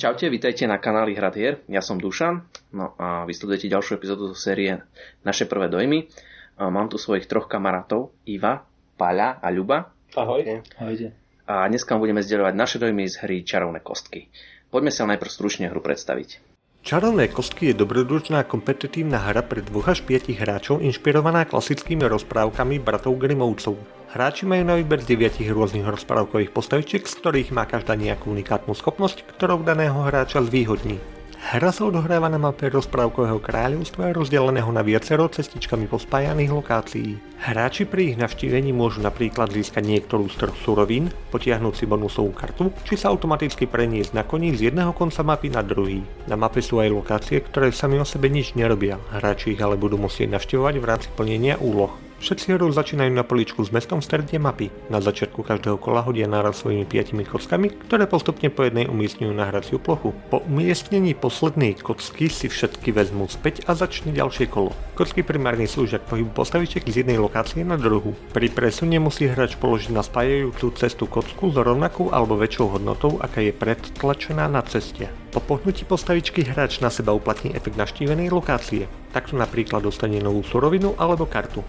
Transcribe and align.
Čaute, 0.00 0.32
vítajte 0.32 0.64
na 0.64 0.80
kanáli 0.80 1.12
Hrad 1.12 1.36
hier. 1.36 1.60
Ja 1.68 1.84
som 1.84 2.00
Dušan 2.00 2.40
no 2.72 2.96
a 2.96 3.28
vysledujete 3.28 3.68
ďalšiu 3.68 4.00
epizódu 4.00 4.32
zo 4.32 4.36
série 4.48 4.80
Naše 5.28 5.44
prvé 5.44 5.68
dojmy. 5.68 6.08
Mám 6.56 6.88
tu 6.88 6.96
svojich 6.96 7.28
troch 7.28 7.44
kamarátov, 7.44 8.08
Iva, 8.24 8.64
Paľa 8.96 9.44
a 9.44 9.52
Ľuba. 9.52 9.92
Ahoj. 10.16 10.64
Ahojte. 10.80 11.12
A 11.44 11.68
dneska 11.68 12.00
budeme 12.00 12.24
zdieľovať 12.24 12.54
naše 12.56 12.80
dojmy 12.80 13.12
z 13.12 13.20
hry 13.28 13.44
Čarovné 13.44 13.84
kostky. 13.84 14.32
Poďme 14.72 14.88
sa 14.88 15.04
najprv 15.04 15.28
stručne 15.28 15.68
hru 15.68 15.84
predstaviť. 15.84 16.49
Čarovné 16.80 17.28
kostky 17.28 17.70
je 17.70 17.76
dobrodružná 17.76 18.40
kompetitívna 18.48 19.20
hra 19.20 19.44
pre 19.44 19.60
2 19.60 19.84
až 19.84 20.00
5 20.00 20.32
hráčov 20.32 20.80
inšpirovaná 20.80 21.44
klasickými 21.44 22.08
rozprávkami 22.08 22.80
bratov 22.80 23.20
Grimovcov. 23.20 23.76
Hráči 24.16 24.48
majú 24.48 24.64
na 24.64 24.80
výber 24.80 25.04
9 25.04 25.44
rôznych 25.52 25.84
rozprávkových 25.84 26.56
postavičiek, 26.56 27.04
z 27.04 27.14
ktorých 27.20 27.52
má 27.52 27.68
každá 27.68 28.00
nejakú 28.00 28.32
unikátnu 28.32 28.72
schopnosť, 28.72 29.28
ktorou 29.28 29.60
daného 29.60 30.00
hráča 30.08 30.40
zvýhodní. 30.40 31.19
Hra 31.40 31.72
sa 31.72 31.88
odohráva 31.88 32.28
na 32.28 32.36
mape 32.36 32.68
rozprávkového 32.68 33.40
kráľovstva 33.40 34.12
rozdeleného 34.12 34.68
na 34.76 34.84
viacero 34.84 35.24
cestičkami 35.24 35.88
pospájaných 35.88 36.52
lokácií. 36.52 37.16
Hráči 37.40 37.88
pri 37.88 38.12
ich 38.12 38.16
navštívení 38.20 38.76
môžu 38.76 39.00
napríklad 39.00 39.48
získať 39.48 39.88
niektorú 39.88 40.28
z 40.28 40.36
troch 40.36 40.56
surovín, 40.60 41.08
potiahnuť 41.32 41.74
si 41.80 41.88
bonusovú 41.88 42.36
kartu, 42.36 42.68
či 42.84 43.00
sa 43.00 43.08
automaticky 43.08 43.64
preniesť 43.64 44.12
na 44.12 44.28
koni 44.28 44.52
z 44.52 44.68
jedného 44.68 44.92
konca 44.92 45.24
mapy 45.24 45.48
na 45.48 45.64
druhý. 45.64 46.04
Na 46.28 46.36
mape 46.36 46.60
sú 46.60 46.76
aj 46.76 46.92
lokácie, 46.92 47.40
ktoré 47.40 47.72
sami 47.72 47.96
o 47.96 48.04
sebe 48.04 48.28
nič 48.28 48.52
nerobia, 48.52 49.00
hráči 49.08 49.56
ich 49.56 49.64
ale 49.64 49.80
budú 49.80 49.96
musieť 49.96 50.36
navštevovať 50.36 50.74
v 50.76 50.84
rámci 50.84 51.08
plnenia 51.16 51.56
úloh. 51.56 52.09
Všetci 52.20 52.52
hru 52.52 52.68
začínajú 52.68 53.16
na 53.16 53.24
poličku 53.24 53.64
s 53.64 53.72
mestom 53.72 54.04
v 54.04 54.04
strede 54.04 54.36
mapy. 54.36 54.68
Na 54.92 55.00
začiatku 55.00 55.40
každého 55.40 55.80
kola 55.80 56.04
hodia 56.04 56.28
naraz 56.28 56.60
svojimi 56.60 56.84
piatimi 56.84 57.24
kockami, 57.24 57.72
ktoré 57.72 58.04
postupne 58.04 58.52
po 58.52 58.60
jednej 58.68 58.84
umiestňujú 58.92 59.32
na 59.32 59.48
hraciu 59.48 59.80
plochu. 59.80 60.12
Po 60.28 60.44
umiestnení 60.44 61.16
poslednej 61.16 61.80
kocky 61.80 62.28
si 62.28 62.52
všetky 62.52 62.92
vezmú 62.92 63.24
späť 63.24 63.64
a 63.64 63.72
začne 63.72 64.12
ďalšie 64.12 64.52
kolo. 64.52 64.76
Kocky 65.00 65.24
primárne 65.24 65.64
slúžia 65.64 65.96
k 65.96 66.12
pohybu 66.12 66.36
postavičiek 66.36 66.84
z 66.84 67.00
jednej 67.00 67.16
lokácie 67.16 67.64
na 67.64 67.80
druhu. 67.80 68.12
Pri 68.36 68.52
presune 68.52 69.00
musí 69.00 69.24
hráč 69.24 69.56
položiť 69.56 69.88
na 69.88 70.04
spájajúcu 70.04 70.76
cestu 70.76 71.08
kocku 71.08 71.48
s 71.48 71.56
rovnakou 71.56 72.12
alebo 72.12 72.36
väčšou 72.36 72.76
hodnotou, 72.76 73.16
aká 73.24 73.40
je 73.40 73.56
predtlačená 73.56 74.44
na 74.44 74.60
ceste. 74.68 75.08
Po 75.32 75.40
pohnutí 75.40 75.88
postavičky 75.88 76.44
hráč 76.44 76.84
na 76.84 76.92
seba 76.92 77.16
uplatní 77.16 77.56
efekt 77.56 77.80
naštívenej 77.80 78.28
lokácie. 78.28 78.92
Takto 79.16 79.40
napríklad 79.40 79.80
dostane 79.80 80.20
novú 80.20 80.44
surovinu 80.44 80.92
alebo 81.00 81.24
kartu. 81.24 81.64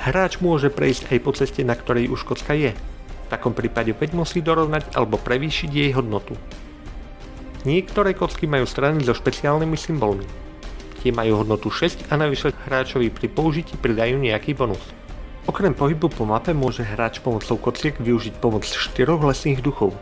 Hráč 0.00 0.40
môže 0.40 0.72
prejsť 0.72 1.12
aj 1.12 1.18
po 1.20 1.30
ceste, 1.36 1.60
na 1.60 1.76
ktorej 1.76 2.08
už 2.08 2.24
kocka 2.24 2.56
je. 2.56 2.72
V 2.72 3.26
takom 3.28 3.52
prípade 3.52 3.92
opäť 3.92 4.16
musí 4.16 4.40
dorovnať 4.40 4.96
alebo 4.96 5.20
prevýšiť 5.20 5.68
jej 5.68 5.92
hodnotu. 5.92 6.40
Niektoré 7.68 8.16
kocky 8.16 8.48
majú 8.48 8.64
strany 8.64 9.04
so 9.04 9.12
špeciálnymi 9.12 9.76
symbolmi. 9.76 10.24
Tie 11.04 11.12
majú 11.12 11.44
hodnotu 11.44 11.68
6 11.68 12.08
a 12.08 12.16
navyše 12.16 12.56
hráčovi 12.64 13.12
pri 13.12 13.28
použití 13.28 13.76
pridajú 13.76 14.16
nejaký 14.16 14.56
bonus. 14.56 14.80
Okrem 15.44 15.76
pohybu 15.76 16.08
po 16.08 16.24
mape 16.24 16.56
môže 16.56 16.80
hráč 16.80 17.20
pomocou 17.20 17.60
kociek 17.60 18.00
využiť 18.00 18.40
pomoc 18.40 18.64
4 18.64 19.04
lesných 19.04 19.60
duchov. 19.60 19.92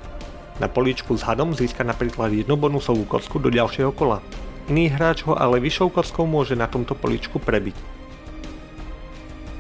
Na 0.63 0.71
políčku 0.71 1.19
s 1.19 1.27
hadom 1.27 1.51
získa 1.59 1.83
napríklad 1.83 2.31
jednu 2.31 2.55
bonusovú 2.55 3.03
kocku 3.03 3.43
do 3.43 3.51
ďalšieho 3.51 3.91
kola. 3.91 4.23
Iný 4.71 4.95
hráč 4.95 5.27
ho 5.27 5.35
ale 5.35 5.59
vyššou 5.59 5.91
kockou 5.91 6.23
môže 6.23 6.55
na 6.55 6.71
tomto 6.71 6.95
políčku 6.95 7.43
prebiť. 7.43 7.98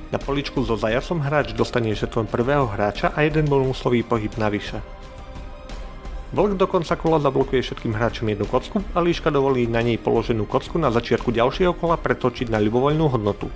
Na 0.08 0.16
poličku 0.16 0.64
so 0.64 0.72
zajacom 0.72 1.20
hráč 1.20 1.52
dostane 1.52 1.92
žeton 1.92 2.24
prvého 2.24 2.64
hráča 2.64 3.12
a 3.12 3.28
jeden 3.28 3.44
bonusový 3.44 4.00
pohyb 4.00 4.32
navyše. 4.40 4.80
Vlk 6.32 6.60
do 6.60 6.66
konca 6.68 6.96
kola 6.96 7.20
zablokuje 7.20 7.64
všetkým 7.64 7.96
hráčom 7.96 8.28
jednu 8.28 8.44
kocku 8.48 8.84
a 8.92 9.00
líška 9.00 9.32
dovolí 9.32 9.64
na 9.64 9.80
nej 9.80 9.96
položenú 9.96 10.44
kocku 10.44 10.76
na 10.76 10.92
začiatku 10.92 11.32
ďalšieho 11.32 11.72
kola 11.72 11.96
pretočiť 11.96 12.52
na 12.52 12.60
ľubovoľnú 12.60 13.04
hodnotu. 13.08 13.48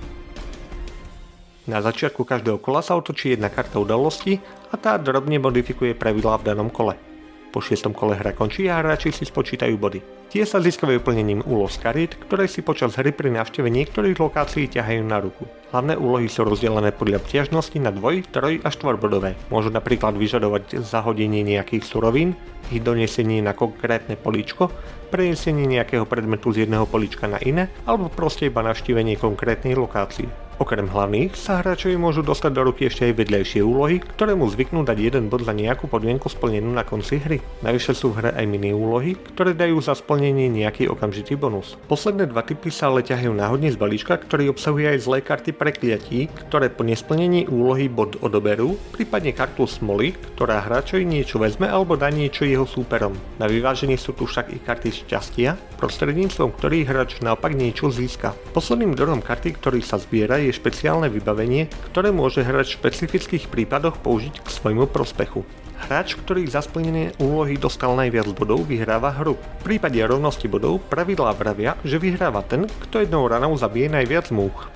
Na 1.69 1.85
začiatku 1.85 2.25
každého 2.25 2.59
kola 2.61 2.81
sa 2.81 2.97
otočí 2.97 3.37
jedna 3.37 3.53
karta 3.53 3.77
udalosti 3.77 4.41
a 4.73 4.81
tá 4.81 4.97
drobne 4.97 5.37
modifikuje 5.37 5.93
pravidlá 5.93 6.41
v 6.41 6.47
danom 6.49 6.69
kole. 6.73 7.12
Po 7.53 7.61
šiestom 7.61 7.93
kole 7.93 8.17
hra 8.17 8.33
končí 8.33 8.65
a 8.73 8.81
hráči 8.81 9.13
si 9.13 9.29
spočítajú 9.29 9.77
body. 9.77 10.01
Tie 10.33 10.49
sa 10.49 10.65
získajú 10.65 11.05
plnením 11.05 11.45
úloh 11.45 11.69
z 11.69 11.77
kariet, 11.85 12.17
ktoré 12.17 12.49
si 12.49 12.65
počas 12.65 12.97
hry 12.97 13.13
pri 13.13 13.29
návšteve 13.37 13.69
niektorých 13.69 14.17
lokácií 14.17 14.65
ťahajú 14.73 15.05
na 15.05 15.21
ruku. 15.21 15.45
Hlavné 15.69 16.01
úlohy 16.01 16.33
sú 16.33 16.49
rozdelené 16.49 16.89
podľa 16.97 17.21
obťažnosti 17.21 17.77
na 17.77 17.93
dvoj, 17.93 18.25
troj 18.33 18.65
a 18.65 18.73
štvorbodové. 18.73 19.37
Môžu 19.53 19.69
napríklad 19.69 20.17
vyžadovať 20.17 20.81
zahodenie 20.81 21.45
nejakých 21.45 21.85
surovín, 21.85 22.33
ich 22.73 22.81
donesenie 22.81 23.45
na 23.45 23.53
konkrétne 23.53 24.17
políčko, 24.17 24.73
prenesenie 25.13 25.69
nejakého 25.69 26.09
predmetu 26.09 26.57
z 26.57 26.65
jedného 26.65 26.89
políčka 26.89 27.29
na 27.29 27.37
iné, 27.45 27.69
alebo 27.85 28.09
proste 28.09 28.49
iba 28.49 28.65
navštívenie 28.65 29.21
konkrétnej 29.21 29.77
lokácie. 29.77 30.25
Okrem 30.63 30.87
hlavných 30.87 31.35
sa 31.35 31.59
hráčovi 31.59 31.99
môžu 31.99 32.23
dostať 32.23 32.55
do 32.55 32.71
ruky 32.71 32.87
ešte 32.87 33.11
aj 33.11 33.19
vedľajšie 33.19 33.67
úlohy, 33.67 33.99
ktoré 33.99 34.39
mu 34.39 34.47
zvyknú 34.47 34.87
dať 34.87 34.95
jeden 34.95 35.27
bod 35.27 35.43
za 35.43 35.51
nejakú 35.51 35.91
podmienku 35.91 36.31
splnenú 36.31 36.71
na 36.71 36.87
konci 36.87 37.19
hry. 37.19 37.43
Navyše 37.67 37.99
sú 37.99 38.15
v 38.15 38.23
hre 38.23 38.31
aj 38.31 38.47
mini 38.47 38.71
úlohy, 38.71 39.19
ktoré 39.19 39.59
dajú 39.59 39.83
za 39.83 39.99
splnenie 39.99 40.47
nejaký 40.47 40.87
okamžitý 40.87 41.35
bonus. 41.35 41.75
Posledné 41.91 42.31
dva 42.31 42.47
typy 42.47 42.71
sa 42.71 42.95
ale 42.95 43.03
ťahajú 43.03 43.35
náhodne 43.35 43.75
z 43.75 43.81
balíčka, 43.81 44.15
ktorý 44.15 44.55
obsahuje 44.55 44.87
aj 44.95 45.03
zlé 45.03 45.19
karty 45.27 45.51
prekliatí, 45.51 46.31
ktoré 46.47 46.71
po 46.71 46.87
nesplnení 46.87 47.51
úlohy 47.51 47.91
bod 47.91 48.23
odoberú, 48.23 48.79
prípadne 48.95 49.35
kartu 49.35 49.67
smoly, 49.67 50.15
ktorá 50.39 50.63
hráčovi 50.63 51.03
niečo 51.03 51.43
vezme 51.43 51.67
alebo 51.67 51.99
dá 51.99 52.07
niečo 52.07 52.47
jeho 52.47 52.71
súperom. 52.71 53.19
Na 53.43 53.51
vyváženie 53.51 53.99
sú 53.99 54.15
tu 54.15 54.31
však 54.31 54.55
i 54.55 54.63
karty 54.63 54.95
šťastia, 54.95 55.59
prostredníctvom 55.83 56.55
ktorých 56.55 56.87
hráč 56.87 57.19
naopak 57.19 57.51
niečo 57.51 57.91
získa. 57.91 58.39
Posledným 58.55 58.95
druhom 58.95 59.19
karty, 59.19 59.59
ktorý 59.59 59.83
sa 59.83 59.99
zbiera, 59.99 60.39
je 60.39 60.52
špeciálne 60.53 61.09
vybavenie, 61.09 61.73
ktoré 61.91 62.13
môže 62.13 62.45
hráč 62.45 62.77
v 62.77 62.85
špecifických 62.85 63.49
prípadoch 63.49 63.99
použiť 64.05 64.45
k 64.45 64.49
svojmu 64.49 64.87
prospechu. 64.93 65.49
Hráč, 65.83 66.15
ktorý 66.15 66.47
za 66.47 66.63
splnené 66.63 67.11
úlohy 67.19 67.59
dostal 67.59 67.99
najviac 67.99 68.31
bodov, 68.39 68.69
vyhráva 68.71 69.11
hru. 69.19 69.35
V 69.35 69.63
prípade 69.67 69.99
rovnosti 69.99 70.47
bodov 70.47 70.79
pravidlá 70.87 71.35
vravia, 71.35 71.75
že 71.83 71.99
vyhráva 71.99 72.47
ten, 72.47 72.71
kto 72.87 73.03
jednou 73.03 73.27
ranou 73.27 73.59
zabije 73.59 73.91
najviac 73.91 74.31
múch. 74.31 74.71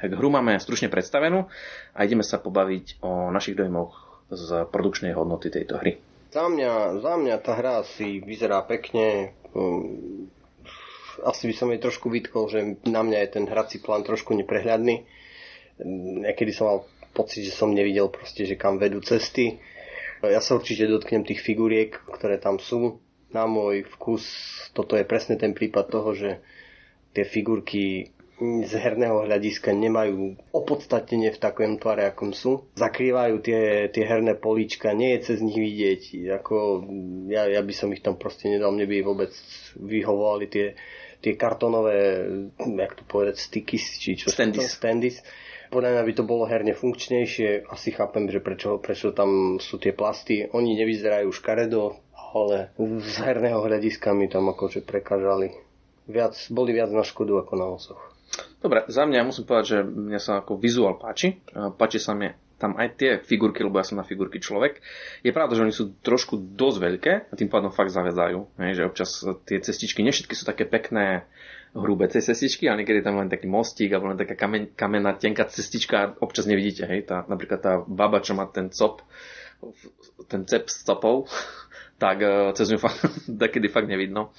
Tak 0.00 0.16
hru 0.16 0.32
máme 0.32 0.56
stručne 0.56 0.88
predstavenú 0.88 1.44
a 1.92 1.98
ideme 2.02 2.24
sa 2.24 2.40
pobaviť 2.40 3.04
o 3.04 3.28
našich 3.28 3.52
dojmoch 3.52 4.24
z 4.32 4.64
produkčnej 4.72 5.12
hodnoty 5.12 5.52
tejto 5.52 5.76
hry. 5.76 6.00
Za 6.30 6.46
mňa, 6.46 7.02
za 7.02 7.14
mňa 7.20 7.36
tá 7.42 7.52
hra 7.58 7.82
si 7.84 8.22
vyzerá 8.22 8.62
pekne. 8.64 9.36
Um, 9.52 10.30
asi 11.20 11.50
by 11.50 11.54
som 11.54 11.68
jej 11.68 11.82
trošku 11.82 12.06
vytkol, 12.08 12.48
že 12.48 12.58
na 12.86 13.02
mňa 13.04 13.18
je 13.26 13.34
ten 13.34 13.44
hrací 13.44 13.82
plán 13.82 14.06
trošku 14.06 14.32
neprehľadný. 14.32 15.04
Niekedy 16.24 16.52
som 16.54 16.64
mal 16.70 16.78
pocit, 17.12 17.44
že 17.44 17.52
som 17.52 17.74
nevidel 17.74 18.08
proste, 18.08 18.46
že 18.46 18.54
kam 18.56 18.78
vedú 18.78 19.02
cesty. 19.02 19.58
Ja 20.22 20.38
sa 20.38 20.56
určite 20.56 20.86
dotknem 20.86 21.26
tých 21.26 21.42
figuriek, 21.42 21.96
ktoré 22.08 22.38
tam 22.38 22.56
sú. 22.56 23.00
Na 23.30 23.46
môj 23.46 23.86
vkus 23.98 24.24
toto 24.74 24.94
je 24.98 25.06
presne 25.06 25.38
ten 25.38 25.54
prípad 25.54 25.86
toho, 25.86 26.14
že 26.14 26.42
tie 27.14 27.26
figurky 27.26 28.14
z 28.40 28.72
herného 28.72 29.28
hľadiska 29.28 29.76
nemajú 29.76 30.40
opodstatnenie 30.56 31.28
v 31.30 31.38
takom 31.38 31.76
tvare, 31.76 32.08
akom 32.08 32.32
sú. 32.32 32.64
Zakrývajú 32.74 33.36
tie, 33.44 33.92
tie 33.92 34.04
herné 34.08 34.34
políčka, 34.40 34.96
nie 34.96 35.12
je 35.20 35.32
cez 35.32 35.38
nich 35.44 35.60
vidieť. 35.60 36.32
Ako, 36.40 36.88
ja, 37.28 37.44
ja 37.46 37.60
by 37.60 37.74
som 37.76 37.92
ich 37.92 38.00
tam 38.00 38.16
proste 38.16 38.48
nedal, 38.48 38.72
mne 38.72 38.88
by 38.88 38.96
vôbec 39.04 39.32
vyhovovali 39.76 40.48
tie, 40.48 40.66
tie 41.20 41.36
kartonové, 41.36 42.24
jak 42.56 42.92
to 42.96 43.04
povedať, 43.04 43.36
sticky, 43.36 43.76
či 43.76 44.16
čo 44.16 44.32
Standis. 44.32 44.72
standis. 44.72 45.16
Podľa 45.70 46.00
mňa 46.00 46.02
by 46.02 46.12
to 46.18 46.24
bolo 46.26 46.50
herne 46.50 46.74
funkčnejšie. 46.74 47.70
Asi 47.70 47.94
chápem, 47.94 48.26
že 48.26 48.42
prečo, 48.42 48.82
prečo 48.82 49.14
tam 49.14 49.62
sú 49.62 49.78
tie 49.78 49.94
plasty. 49.94 50.50
Oni 50.50 50.74
nevyzerajú 50.74 51.30
škaredo, 51.30 51.94
ale 52.34 52.74
z 53.06 53.14
herného 53.22 53.62
hľadiska 53.62 54.10
mi 54.10 54.26
tam 54.26 54.50
akože 54.50 54.82
prekážali. 54.82 55.54
Viac, 56.10 56.34
boli 56.50 56.74
viac 56.74 56.90
na 56.90 57.06
škodu 57.06 57.46
ako 57.46 57.52
na 57.54 57.66
osoch. 57.70 58.09
Dobre, 58.60 58.84
za 58.92 59.08
mňa 59.08 59.26
musím 59.26 59.48
povedať, 59.48 59.66
že 59.66 59.78
mňa 59.82 60.20
sa 60.20 60.32
ako 60.44 60.60
vizuál 60.60 61.00
páči. 61.00 61.40
Páči 61.50 61.96
sa 61.96 62.12
mi 62.12 62.28
tam 62.60 62.76
aj 62.76 62.88
tie 63.00 63.10
figurky, 63.24 63.64
lebo 63.64 63.80
ja 63.80 63.88
som 63.88 63.96
na 63.96 64.04
figurky 64.04 64.36
človek. 64.36 64.84
Je 65.24 65.32
pravda, 65.32 65.56
že 65.56 65.64
oni 65.64 65.72
sú 65.72 65.96
trošku 66.04 66.36
dosť 66.36 66.76
veľké 66.76 67.12
a 67.32 67.32
tým 67.32 67.48
pádom 67.48 67.72
fakt 67.72 67.88
zavedajú. 67.88 68.52
Hej, 68.60 68.72
že 68.76 68.82
občas 68.84 69.10
tie 69.48 69.64
cestičky, 69.64 70.04
nie 70.04 70.12
všetky 70.12 70.36
sú 70.36 70.44
také 70.44 70.68
pekné, 70.68 71.24
hrubé 71.72 72.12
tie 72.12 72.20
cestičky, 72.20 72.68
ale 72.68 72.84
niekedy 72.84 73.00
tam 73.00 73.16
len 73.16 73.32
taký 73.32 73.48
mostík 73.48 73.88
alebo 73.96 74.12
len 74.12 74.20
taká 74.20 74.36
kamen, 74.36 74.76
kamenná 74.76 75.16
tenká 75.16 75.48
cestička 75.48 75.96
a 75.96 76.10
občas 76.20 76.44
nevidíte. 76.44 76.84
Hej, 76.84 77.08
tá, 77.08 77.24
napríklad 77.24 77.60
tá 77.64 77.72
baba, 77.80 78.20
čo 78.20 78.36
má 78.36 78.44
ten 78.44 78.68
cop, 78.68 79.00
ten 80.28 80.44
cep 80.44 80.68
s 80.68 80.84
stopou, 80.84 81.24
tak 82.02 82.20
e, 82.20 82.52
cez 82.52 82.68
ňu 82.68 82.76
fakt, 82.76 83.00
kedy 83.56 83.72
fakt 83.72 83.88
nevidno 83.88 84.36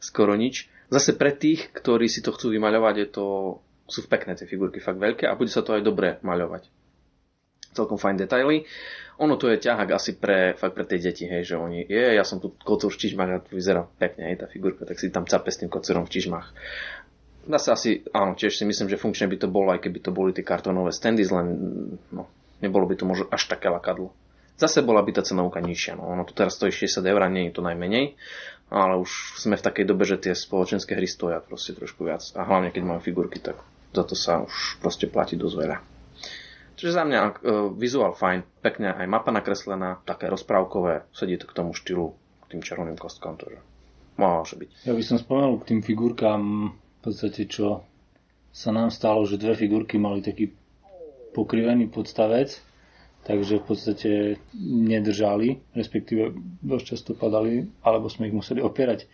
skoro 0.00 0.34
nič. 0.34 0.66
Zase 0.88 1.12
pre 1.12 1.36
tých, 1.36 1.68
ktorí 1.74 2.08
si 2.08 2.24
to 2.24 2.32
chcú 2.32 2.48
vymaľovať, 2.54 2.94
je 2.96 3.08
to, 3.12 3.26
sú 3.88 4.08
pekné 4.08 4.36
tie 4.36 4.48
figurky, 4.48 4.80
fakt 4.80 5.00
veľké 5.00 5.28
a 5.28 5.36
bude 5.36 5.52
sa 5.52 5.60
to 5.60 5.76
aj 5.76 5.84
dobre 5.84 6.16
maľovať. 6.24 6.68
Celkom 7.76 8.00
fajn 8.00 8.16
detaily. 8.16 8.64
Ono 9.18 9.34
to 9.34 9.50
je 9.50 9.58
ťahák 9.58 9.90
asi 9.92 10.14
pre, 10.16 10.54
fakt 10.54 10.78
pre 10.78 10.86
tie 10.86 11.02
deti, 11.02 11.26
hej, 11.26 11.42
že 11.42 11.54
oni, 11.58 11.84
je, 11.84 12.16
ja 12.16 12.22
som 12.22 12.38
tu 12.38 12.54
kocúr 12.54 12.94
v 12.94 13.00
čižmách 13.02 13.30
a 13.34 13.42
to 13.42 13.50
vyzerá 13.52 13.82
pekne, 13.98 14.30
hej, 14.30 14.40
tá 14.40 14.46
figurka, 14.46 14.86
tak 14.86 14.96
si 14.96 15.10
tam 15.10 15.26
cape 15.26 15.50
s 15.50 15.58
tým 15.58 15.68
kocúrom 15.68 16.06
v 16.06 16.12
čižmách. 16.14 16.46
Dá 17.48 17.58
sa 17.58 17.74
asi, 17.74 18.06
áno, 18.14 18.38
tiež 18.38 18.54
si 18.54 18.64
myslím, 18.68 18.86
že 18.86 19.00
funkčne 19.00 19.26
by 19.26 19.36
to 19.42 19.48
bolo, 19.50 19.74
aj 19.74 19.82
keby 19.82 19.98
to 20.04 20.14
boli 20.14 20.30
tie 20.30 20.46
kartónové 20.46 20.94
standy, 20.94 21.26
len 21.26 21.46
no, 22.14 22.30
nebolo 22.62 22.86
by 22.86 22.94
to 22.94 23.04
možno 23.10 23.26
až 23.32 23.50
také 23.50 23.66
lakadlo. 23.66 24.14
Zase 24.58 24.82
bola 24.82 25.02
by 25.02 25.18
tá 25.18 25.22
cenovka 25.22 25.62
nižšia, 25.62 25.98
no 25.98 26.10
ono 26.10 26.26
tu 26.26 26.34
teraz 26.34 26.58
stojí 26.58 26.70
60 26.70 27.02
eur, 27.02 27.22
nie 27.30 27.50
je 27.50 27.54
to 27.54 27.62
najmenej, 27.62 28.18
ale 28.68 29.00
už 29.00 29.40
sme 29.40 29.56
v 29.56 29.64
takej 29.64 29.84
dobe, 29.88 30.04
že 30.04 30.20
tie 30.20 30.36
spoločenské 30.36 30.92
hry 30.92 31.08
stoja 31.08 31.40
proste 31.40 31.72
trošku 31.72 32.04
viac. 32.04 32.24
A 32.36 32.44
hlavne 32.44 32.68
keď 32.68 32.82
majú 32.84 33.00
figurky, 33.00 33.40
tak 33.40 33.56
za 33.92 34.04
to 34.04 34.12
sa 34.12 34.44
už 34.44 34.80
proste 34.84 35.08
platí 35.08 35.34
dosť 35.40 35.56
veľa. 35.56 35.78
Čiže 36.78 36.92
za 36.94 37.02
mňa 37.02 37.20
uh, 37.20 37.32
vizuál 37.74 38.14
fajn, 38.14 38.62
pekne 38.62 38.94
aj 38.94 39.06
mapa 39.10 39.34
nakreslená, 39.34 39.98
také 40.06 40.30
rozprávkové, 40.30 41.10
sedí 41.10 41.34
to 41.34 41.50
k 41.50 41.56
tomu 41.56 41.74
štýlu, 41.74 42.14
k 42.46 42.54
tým 42.54 42.62
čarovným 42.62 42.94
kostkom, 42.94 43.34
to 43.34 43.50
že 43.50 43.58
môže 44.14 44.54
byť. 44.54 44.86
Ja 44.86 44.94
by 44.94 45.02
som 45.02 45.18
spomenul 45.18 45.58
k 45.62 45.74
tým 45.74 45.80
figurkám, 45.82 46.42
v 46.70 47.00
podstate 47.02 47.50
čo 47.50 47.82
sa 48.54 48.70
nám 48.70 48.94
stalo, 48.94 49.26
že 49.26 49.42
dve 49.42 49.58
figurky 49.58 49.98
mali 49.98 50.22
taký 50.22 50.54
pokrivený 51.34 51.90
podstavec, 51.90 52.58
takže 53.28 53.60
v 53.60 53.66
podstate 53.68 54.10
nedržali, 54.58 55.60
respektíve 55.76 56.32
dosť 56.64 56.84
často 56.88 57.10
padali, 57.12 57.60
alebo 57.84 58.08
sme 58.08 58.24
ich 58.24 58.34
museli 58.34 58.64
opierať 58.64 59.04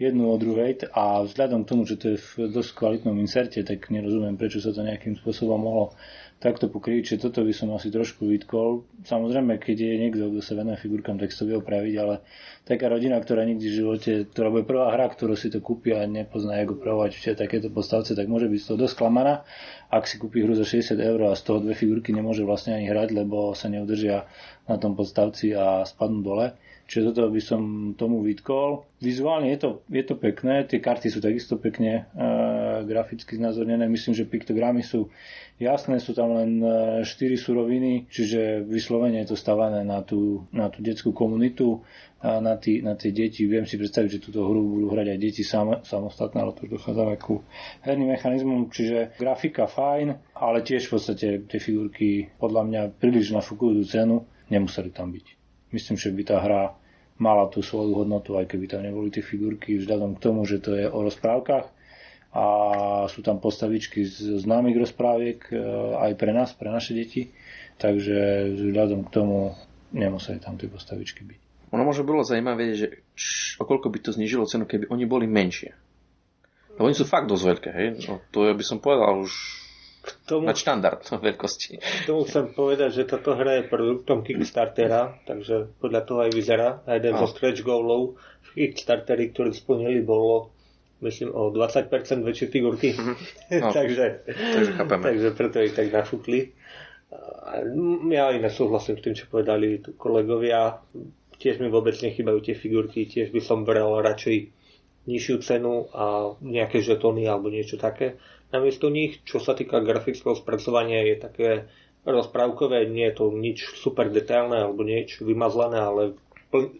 jednu 0.00 0.32
od 0.32 0.40
druhej. 0.40 0.88
A 0.90 1.20
vzhľadom 1.20 1.62
k 1.62 1.68
tomu, 1.68 1.84
že 1.84 2.00
to 2.00 2.06
je 2.10 2.18
v 2.18 2.48
dosť 2.48 2.72
kvalitnom 2.72 3.12
inserte, 3.20 3.60
tak 3.60 3.92
nerozumiem, 3.92 4.40
prečo 4.40 4.64
sa 4.64 4.72
to 4.72 4.80
nejakým 4.80 5.20
spôsobom 5.20 5.60
mohlo 5.60 5.92
takto 6.38 6.70
pokryť, 6.70 7.02
čiže 7.02 7.22
toto 7.26 7.42
by 7.42 7.50
som 7.50 7.74
asi 7.74 7.90
trošku 7.90 8.22
vytkol. 8.30 8.86
Samozrejme, 9.02 9.58
keď 9.58 9.76
je 9.90 9.94
niekto, 9.98 10.22
kto 10.30 10.38
sa 10.38 10.54
venuje 10.54 10.78
figurkám, 10.78 11.18
tak 11.18 11.34
to 11.34 11.42
vie 11.42 11.58
opraviť, 11.58 11.94
ale 11.98 12.22
taká 12.62 12.86
rodina, 12.86 13.18
ktorá 13.18 13.42
nikdy 13.42 13.66
v 13.66 13.78
živote, 13.82 14.12
ktorá 14.30 14.54
bude 14.54 14.62
prvá 14.62 14.94
hra, 14.94 15.10
ktorú 15.10 15.34
si 15.34 15.50
to 15.50 15.58
kúpi 15.58 15.98
a 15.98 16.06
nepozná, 16.06 16.62
ako 16.62 16.78
upravovať 16.78 17.10
v 17.18 17.22
takéto 17.34 17.68
postavce, 17.74 18.14
tak 18.14 18.30
môže 18.30 18.46
byť 18.46 18.60
z 18.62 18.66
toho 18.70 18.78
dosť 18.86 18.94
klamaná. 18.94 19.42
Ak 19.90 20.06
si 20.06 20.22
kúpi 20.22 20.46
hru 20.46 20.54
za 20.54 20.62
60 20.62 20.94
eur 20.94 21.20
a 21.26 21.34
z 21.34 21.42
toho 21.42 21.58
dve 21.58 21.74
figurky 21.74 22.14
nemôže 22.14 22.46
vlastne 22.46 22.78
ani 22.78 22.86
hrať, 22.86 23.18
lebo 23.18 23.58
sa 23.58 23.66
neudržia 23.66 24.30
na 24.70 24.78
tom 24.78 24.94
podstavci 24.94 25.58
a 25.58 25.82
spadnú 25.82 26.22
dole. 26.22 26.54
Čiže 26.88 27.12
toto 27.12 27.28
by 27.28 27.42
som 27.44 27.62
tomu 28.00 28.24
vytkol. 28.24 28.88
Vizuálne 29.04 29.52
je 29.52 29.60
to, 29.60 29.70
je 29.92 30.00
to 30.08 30.16
pekné, 30.16 30.64
tie 30.64 30.80
karty 30.80 31.12
sú 31.12 31.20
takisto 31.20 31.60
pekne 31.60 32.08
e, 32.16 32.82
graficky 32.88 33.36
znázornené. 33.36 33.84
Myslím, 33.92 34.16
že 34.16 34.24
piktogramy 34.24 34.80
sú 34.80 35.12
jasné, 35.60 36.00
sú 36.00 36.16
tam 36.16 36.32
len 36.32 36.64
4 36.64 37.04
e, 37.04 37.36
suroviny, 37.36 38.08
čiže 38.08 38.64
vyslovene 38.64 39.20
je 39.20 39.28
to 39.28 39.36
stavané 39.36 39.84
na 39.84 40.00
tú, 40.00 40.48
na 40.48 40.72
tú 40.72 40.80
detskú 40.80 41.12
komunitu 41.12 41.84
a 42.24 42.40
na, 42.40 42.56
tí, 42.56 42.80
na 42.80 42.96
tie 42.96 43.12
deti. 43.12 43.44
Viem 43.44 43.68
si 43.68 43.76
predstaviť, 43.76 44.08
že 44.16 44.24
túto 44.24 44.48
hru 44.48 44.64
budú 44.80 44.88
hrať 44.88 45.12
aj 45.12 45.18
deti 45.20 45.44
sam, 45.44 45.84
samostatné, 45.84 46.40
ale 46.40 46.56
to 46.56 46.72
dochádza 46.72 47.04
ku 47.20 47.44
herným 47.84 48.16
mechanizmom, 48.16 48.72
čiže 48.72 49.12
grafika 49.20 49.68
fajn, 49.68 50.40
ale 50.40 50.64
tiež 50.64 50.88
v 50.88 50.92
podstate 50.96 51.26
tie 51.52 51.60
figurky 51.60 52.32
podľa 52.40 52.62
mňa 52.64 52.80
príliš 52.96 53.36
nafúkujú 53.36 53.84
cenu, 53.84 54.24
nemuseli 54.48 54.88
tam 54.88 55.12
byť. 55.12 55.37
Myslím, 55.74 55.96
že 56.00 56.08
by 56.12 56.22
tá 56.24 56.36
hra 56.40 56.72
mala 57.18 57.50
tú 57.50 57.60
svoju 57.60 57.92
hodnotu, 57.98 58.38
aj 58.38 58.46
keby 58.46 58.70
tam 58.70 58.86
neboli 58.86 59.10
tie 59.10 59.20
figurky, 59.20 59.76
vzhľadom 59.76 60.16
k 60.16 60.22
tomu, 60.22 60.46
že 60.46 60.62
to 60.62 60.78
je 60.78 60.86
o 60.86 61.02
rozprávkach 61.02 61.66
a 62.28 62.44
sú 63.10 63.24
tam 63.24 63.42
postavičky 63.42 64.04
z 64.04 64.44
známych 64.44 64.76
rozpráviek 64.76 65.48
e, 65.50 65.56
aj 65.98 66.12
pre 66.14 66.30
nás, 66.30 66.52
pre 66.54 66.68
naše 66.68 66.92
deti, 66.94 67.32
takže 67.80 68.52
vzhľadom 68.54 69.08
k 69.08 69.10
tomu 69.10 69.56
nemuseli 69.90 70.38
tam 70.38 70.60
tie 70.60 70.68
postavičky 70.68 71.24
byť. 71.24 71.40
Ono 71.72 71.84
možno 71.84 72.04
bolo 72.04 72.24
zaujímavé, 72.24 72.76
že 72.76 73.04
okoľko 73.60 73.92
by 73.92 73.98
to 74.00 74.10
znižilo 74.12 74.48
cenu, 74.48 74.64
keby 74.64 74.88
oni 74.88 75.04
boli 75.04 75.24
menšie. 75.28 75.72
Lebo 76.76 76.88
oni 76.88 76.96
sú 76.96 77.04
fakt 77.08 77.28
dosť 77.28 77.44
veľké, 77.44 77.70
hej? 77.74 77.88
No, 78.06 78.22
to 78.30 78.46
ja 78.46 78.54
by 78.54 78.64
som 78.64 78.78
povedal 78.78 79.24
už 79.24 79.32
tomu, 80.26 80.46
na 80.48 80.54
štandard 80.56 81.02
veľkosti. 81.28 81.80
Tomu 82.06 82.24
chcem 82.28 82.52
povedať, 82.52 82.90
že 83.02 83.02
táto 83.08 83.34
hra 83.34 83.62
je 83.62 83.64
produktom 83.70 84.22
Kickstartera, 84.22 85.18
takže 85.24 85.72
podľa 85.80 86.00
toho 86.06 86.18
aj 86.24 86.30
vyzerá. 86.32 86.68
A 86.84 86.96
jeden 86.96 87.16
no. 87.16 87.24
zo 87.24 87.28
stretch 87.32 87.64
goalov 87.64 88.20
v 88.52 88.68
Kickstarteri, 88.68 89.30
ktorý 89.32 89.50
splnili, 89.52 90.00
bolo 90.04 90.54
myslím 90.98 91.30
o 91.30 91.54
20% 91.54 91.90
väčšie 92.26 92.46
figurky. 92.50 92.94
Mhm. 92.94 93.14
No, 93.62 93.72
takže, 93.72 94.26
takže, 94.26 94.72
takže 94.84 95.28
preto 95.32 95.56
ich 95.62 95.74
tak 95.74 95.88
nafúkli. 95.94 96.52
Ja 98.12 98.28
iné 98.28 98.52
súhlasím 98.52 99.00
s 99.00 99.04
tým, 99.04 99.14
čo 99.16 99.24
povedali 99.32 99.80
kolegovia. 99.96 100.84
Tiež 101.40 101.62
mi 101.62 101.72
vôbec 101.72 101.96
nechybajú 101.96 102.44
tie 102.44 102.52
figurky, 102.58 103.08
tiež 103.08 103.32
by 103.32 103.40
som 103.40 103.64
bral 103.64 104.04
radšej 104.04 104.52
nižšiu 105.08 105.36
cenu 105.40 105.88
a 105.96 106.36
nejaké 106.44 106.84
žetóny 106.84 107.24
alebo 107.24 107.48
niečo 107.48 107.80
také 107.80 108.20
namiesto 108.52 108.88
nich. 108.88 109.20
Čo 109.24 109.40
sa 109.40 109.52
týka 109.52 109.80
grafického 109.84 110.36
spracovania 110.36 111.04
je 111.04 111.16
také 111.16 111.48
rozprávkové, 112.08 112.88
nie 112.88 113.10
je 113.12 113.14
to 113.20 113.24
nič 113.34 113.76
super 113.76 114.08
detailné 114.08 114.64
alebo 114.64 114.86
niečo 114.86 115.28
vymazlené, 115.28 115.78
ale 115.78 116.02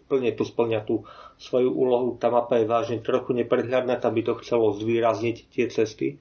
plne 0.09 0.31
tu 0.33 0.43
splňa 0.47 0.81
tú 0.81 1.05
svoju 1.37 1.69
úlohu. 1.69 2.17
Tá 2.17 2.33
mapa 2.33 2.57
je 2.57 2.65
vážne 2.65 2.97
trochu 3.05 3.37
neprehľadná, 3.37 4.01
tam 4.01 4.17
by 4.17 4.25
to 4.25 4.33
chcelo 4.41 4.73
zvýrazniť 4.73 5.35
tie 5.53 5.65
cesty, 5.69 6.17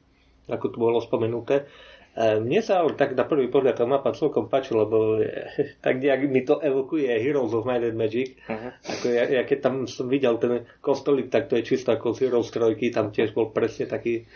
ako 0.47 0.65
tu 0.69 0.77
bolo 0.77 1.01
spomenuté. 1.01 1.65
E, 2.13 2.37
mne 2.37 2.61
sa 2.61 2.85
ale 2.85 2.93
tak 3.01 3.17
na 3.17 3.25
prvý 3.25 3.49
pohľad 3.49 3.81
tá 3.81 3.89
mapa 3.89 4.13
celkom 4.13 4.53
páči, 4.53 4.77
lebo 4.77 5.25
tak 5.85 6.05
nejak 6.05 6.29
mi 6.29 6.45
to 6.45 6.61
evokuje 6.61 7.09
Heroes 7.09 7.57
of 7.57 7.65
Might 7.65 7.89
and 7.89 7.97
Magic. 7.97 8.37
Uh-huh. 8.45 8.71
Ako 8.85 9.07
ja, 9.09 9.25
ja, 9.25 9.43
keď 9.49 9.59
tam 9.65 9.75
som 9.89 10.13
videl 10.13 10.37
ten 10.37 10.69
kostolík, 10.85 11.33
tak 11.33 11.49
to 11.49 11.57
je 11.57 11.65
čisto 11.65 11.89
ako 11.89 12.13
z 12.13 12.29
Heroes 12.29 12.53
3, 12.53 12.77
tam 12.93 13.09
tiež 13.09 13.33
bol 13.33 13.49
presne 13.49 13.89
taký 13.89 14.29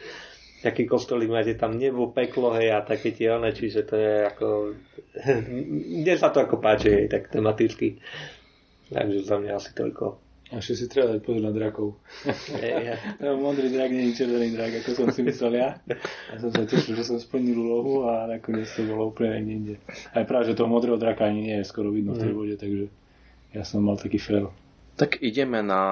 taký 0.63 0.87
kostolík 0.87 1.29
máte 1.29 1.59
tam 1.59 1.75
nebo, 1.75 2.15
peklo, 2.15 2.55
hej, 2.55 2.71
a 2.71 2.87
také 2.87 3.11
tie 3.11 3.35
one, 3.35 3.51
čiže 3.51 3.83
to 3.83 3.95
je 3.99 4.13
ako, 4.31 4.47
mne 5.99 6.15
sa 6.15 6.31
to 6.31 6.47
ako 6.47 6.63
páči, 6.63 6.89
hej, 6.95 7.07
tak 7.11 7.29
tematicky. 7.29 7.99
Takže 8.93 9.27
za 9.27 9.37
mňa 9.43 9.53
asi 9.59 9.75
toľko. 9.75 10.23
A 10.53 10.61
ešte 10.61 10.85
si 10.85 10.85
treba 10.85 11.17
dať 11.17 11.25
pozor 11.25 11.49
na 11.49 11.53
drakov. 11.53 11.97
Hey, 12.61 12.93
ja. 12.93 12.97
modrý 13.41 13.73
drak 13.73 13.89
nie 13.89 14.13
je 14.13 14.21
červený 14.21 14.53
drak, 14.53 14.85
ako 14.85 14.91
som 14.93 15.09
si 15.09 15.25
myslel 15.25 15.57
ja. 15.57 15.81
A 16.29 16.37
som 16.37 16.53
sa 16.53 16.69
tešil, 16.69 16.93
že 16.93 17.09
som 17.09 17.17
splnil 17.17 17.57
úlohu 17.57 18.05
a 18.05 18.29
nakoniec 18.29 18.69
to 18.69 18.85
bolo 18.85 19.17
úplne 19.17 19.41
niekde. 19.41 19.75
Aj 20.13 20.29
práve, 20.29 20.53
že 20.53 20.59
toho 20.61 20.69
modrého 20.69 21.01
draka 21.01 21.25
ani 21.25 21.49
nie 21.49 21.57
je 21.57 21.65
skoro 21.65 21.89
vidno 21.89 22.13
v 22.13 22.21
tej 22.21 22.33
mhm. 22.37 22.37
vode, 22.37 22.55
takže 22.61 22.85
ja 23.57 23.65
som 23.65 23.81
mal 23.81 23.97
taký 23.97 24.21
fail. 24.21 24.53
Tak 24.97 25.25
ideme 25.25 25.65
na 25.65 25.83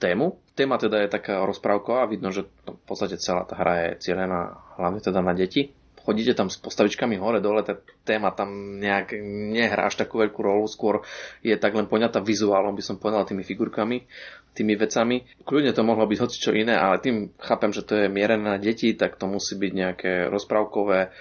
tému. 0.00 0.40
Téma 0.56 0.80
teda 0.80 1.04
je 1.04 1.12
taká 1.12 1.44
rozprávková, 1.46 2.08
vidno, 2.10 2.32
že 2.32 2.48
v 2.66 2.82
podstate 2.88 3.20
celá 3.20 3.44
tá 3.44 3.54
hra 3.54 3.74
je 3.94 4.08
cieľená 4.08 4.58
hlavne 4.80 4.98
teda 5.04 5.20
na 5.20 5.36
deti. 5.36 5.70
Chodíte 6.08 6.32
tam 6.32 6.48
s 6.48 6.56
postavičkami 6.56 7.20
hore 7.20 7.44
dole, 7.44 7.60
tá 7.60 7.76
téma 8.08 8.32
tam 8.32 8.80
nejak 8.80 9.12
nehrá 9.52 9.92
až 9.92 10.00
takú 10.00 10.24
veľkú 10.24 10.40
rolu, 10.40 10.64
skôr 10.64 11.04
je 11.44 11.52
tak 11.60 11.76
len 11.76 11.84
poňatá 11.84 12.24
vizuálom, 12.24 12.72
by 12.72 12.80
som 12.80 12.96
povedal, 12.96 13.28
tými 13.28 13.44
figurkami, 13.44 14.08
tými 14.56 14.72
vecami. 14.72 15.28
Kľudne 15.44 15.76
to 15.76 15.84
mohlo 15.84 16.08
byť 16.08 16.18
hoci 16.24 16.36
čo 16.40 16.56
iné, 16.56 16.80
ale 16.80 17.04
tým 17.04 17.36
chápem, 17.36 17.76
že 17.76 17.84
to 17.84 17.92
je 17.92 18.06
mierené 18.08 18.40
na 18.40 18.56
deti, 18.56 18.96
tak 18.96 19.20
to 19.20 19.28
musí 19.28 19.60
byť 19.60 19.72
nejaké 19.76 20.12
rozprávkové 20.32 21.12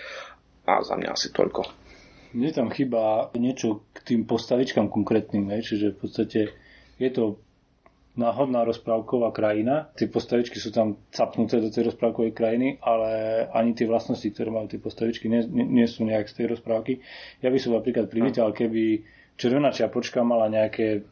a 0.71 0.73
za 0.87 0.95
mňa 0.95 1.09
asi 1.11 1.35
toľko. 1.35 1.67
Mne 2.31 2.55
tam 2.55 2.71
chýba 2.71 3.27
niečo 3.35 3.83
k 3.91 4.07
tým 4.07 4.21
postavičkám 4.23 4.87
konkrétnym, 4.87 5.51
čiže 5.59 5.95
v 5.95 5.99
podstate 5.99 6.39
je 6.97 7.09
to 7.13 7.23
náhodná 8.17 8.65
rozprávková 8.65 9.29
krajina. 9.29 9.93
Tie 9.93 10.09
postavičky 10.09 10.57
sú 10.57 10.73
tam 10.73 10.97
capnuté 11.13 11.61
do 11.61 11.69
tej 11.69 11.93
rozprávkovej 11.93 12.33
krajiny, 12.33 12.81
ale 12.81 13.45
ani 13.53 13.77
tie 13.77 13.85
vlastnosti, 13.85 14.25
ktoré 14.25 14.49
majú 14.49 14.65
tie 14.65 14.81
postavičky, 14.81 15.29
nie, 15.29 15.45
nie, 15.47 15.85
sú 15.85 16.03
nejak 16.03 16.25
z 16.25 16.43
tej 16.43 16.45
rozprávky. 16.57 16.99
Ja 17.45 17.53
by 17.53 17.57
som 17.61 17.77
napríklad 17.77 18.09
privítal, 18.09 18.49
keby 18.51 19.05
červená 19.37 19.69
čiapočka 19.69 20.25
mala 20.25 20.49
nejaké 20.49 21.05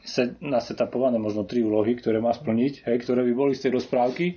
set, 0.00 0.40
nasetapované 0.40 1.20
možno 1.20 1.44
tri 1.44 1.60
úlohy, 1.60 1.92
ktoré 2.00 2.24
má 2.24 2.32
splniť, 2.32 2.88
hej, 2.88 2.96
ktoré 3.04 3.20
by 3.28 3.32
boli 3.36 3.52
z 3.52 3.68
tej 3.68 3.76
rozprávky, 3.76 4.26
e, 4.32 4.34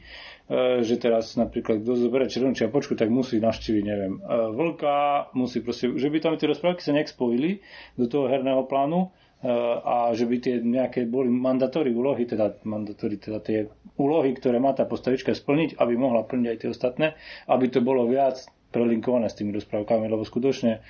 že 0.84 1.00
teraz 1.00 1.40
napríklad 1.40 1.88
kto 1.88 1.96
zoberie 1.96 2.28
červenú 2.28 2.52
čiapočku, 2.52 3.00
tak 3.00 3.08
musí 3.08 3.40
navštíviť, 3.40 3.84
neviem, 3.88 4.20
e, 4.20 4.22
vlka, 4.52 5.32
musí 5.40 5.64
proste, 5.64 5.96
že 5.96 6.12
by 6.12 6.20
tam 6.20 6.36
tie 6.36 6.52
rozprávky 6.52 6.84
sa 6.84 6.92
nejak 6.92 7.16
spojili 7.16 7.64
do 7.96 8.12
toho 8.12 8.28
herného 8.28 8.68
plánu 8.68 9.08
a 9.40 10.12
že 10.12 10.28
by 10.28 10.36
tie 10.44 10.60
nejaké 10.60 11.08
boli 11.08 11.32
mandatóri 11.32 11.96
úlohy, 11.96 12.28
teda, 12.28 12.60
mandatóri, 12.68 13.16
teda 13.16 13.40
tie 13.40 13.72
úlohy, 13.96 14.36
ktoré 14.36 14.60
má 14.60 14.76
tá 14.76 14.84
postavička 14.84 15.32
splniť, 15.32 15.80
aby 15.80 15.96
mohla 15.96 16.28
plniť 16.28 16.48
aj 16.52 16.58
tie 16.60 16.70
ostatné, 16.70 17.08
aby 17.48 17.72
to 17.72 17.80
bolo 17.80 18.04
viac 18.04 18.36
prelinkované 18.76 19.32
s 19.32 19.40
tými 19.40 19.56
rozprávkami, 19.56 20.12
lebo 20.12 20.28
skutočne 20.28 20.84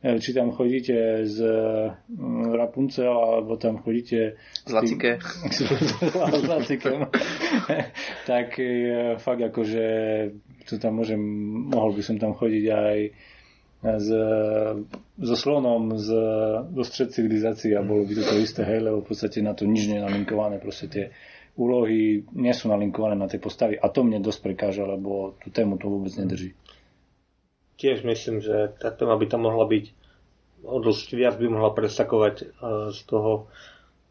e, 0.00 0.22
či 0.22 0.30
tam 0.32 0.54
chodíte 0.54 1.26
z 1.26 1.38
Rapunzel, 2.54 3.10
alebo 3.10 3.58
tam 3.58 3.82
chodíte... 3.82 4.38
Z 4.62 4.70
Lacike. 4.70 5.18
S 6.40 6.46
Lacikem. 6.46 7.10
tak 8.30 8.54
e, 8.62 9.18
fakt 9.18 9.42
akože 9.42 9.86
to 10.66 10.78
tam 10.78 11.02
môžem, 11.02 11.18
mohol 11.70 11.90
by 11.90 12.02
som 12.02 12.22
tam 12.22 12.34
chodiť 12.38 12.64
aj 12.70 12.98
s, 13.84 14.08
so 15.20 15.36
slonom 15.36 15.96
z, 16.00 16.08
do 16.72 16.82
stred 16.84 17.12
civilizácií 17.12 17.76
a 17.76 17.84
bolo 17.84 18.08
by 18.08 18.12
to 18.16 18.22
to 18.24 18.34
isté, 18.40 18.62
hej, 18.64 18.80
lebo 18.80 19.04
v 19.04 19.08
podstate 19.12 19.44
na 19.44 19.52
to 19.52 19.68
nič 19.68 19.88
nie 19.88 20.00
je 20.00 20.06
nalinkované, 20.06 20.56
proste 20.56 20.86
tie 20.88 21.04
úlohy 21.56 22.24
nie 22.36 22.52
sú 22.52 22.68
nalinkované 22.68 23.16
na 23.16 23.28
tie 23.28 23.40
postavy 23.40 23.80
a 23.80 23.88
to 23.88 24.04
mne 24.04 24.20
dosť 24.20 24.40
prekáža, 24.44 24.84
lebo 24.84 25.36
tú 25.40 25.48
tému 25.48 25.80
to 25.80 25.88
vôbec 25.88 26.12
nedrží. 26.16 26.52
Tiež 27.76 28.04
myslím, 28.04 28.40
že 28.40 28.72
tá 28.80 28.88
téma 28.88 29.16
by 29.20 29.26
tam 29.28 29.44
mohla 29.44 29.68
byť 29.68 29.84
dosť 30.64 31.06
viac 31.14 31.34
by 31.36 31.46
mohla 31.52 31.70
presakovať 31.72 32.34
e, 32.40 32.46
z 32.92 33.00
toho, 33.04 33.52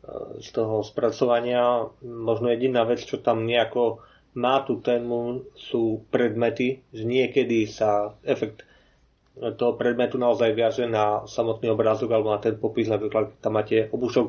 e, 0.06 0.42
z 0.42 0.50
toho 0.54 0.86
spracovania. 0.86 1.90
Možno 2.02 2.54
jediná 2.54 2.86
vec, 2.86 3.02
čo 3.04 3.18
tam 3.18 3.50
nejako 3.50 4.06
má 4.36 4.62
tú 4.68 4.80
tému, 4.80 5.48
sú 5.56 6.06
predmety, 6.12 6.84
že 6.92 7.04
niekedy 7.08 7.66
sa 7.66 8.14
efekt 8.22 8.68
toho 9.36 9.76
predmetu 9.76 10.16
naozaj 10.16 10.56
viaže 10.56 10.88
na 10.88 11.28
samotný 11.28 11.68
obrázok 11.76 12.08
alebo 12.16 12.32
na 12.32 12.40
ten 12.40 12.56
popis, 12.56 12.88
napríklad 12.88 13.36
tam 13.44 13.60
máte 13.60 13.92
obušok 13.92 14.26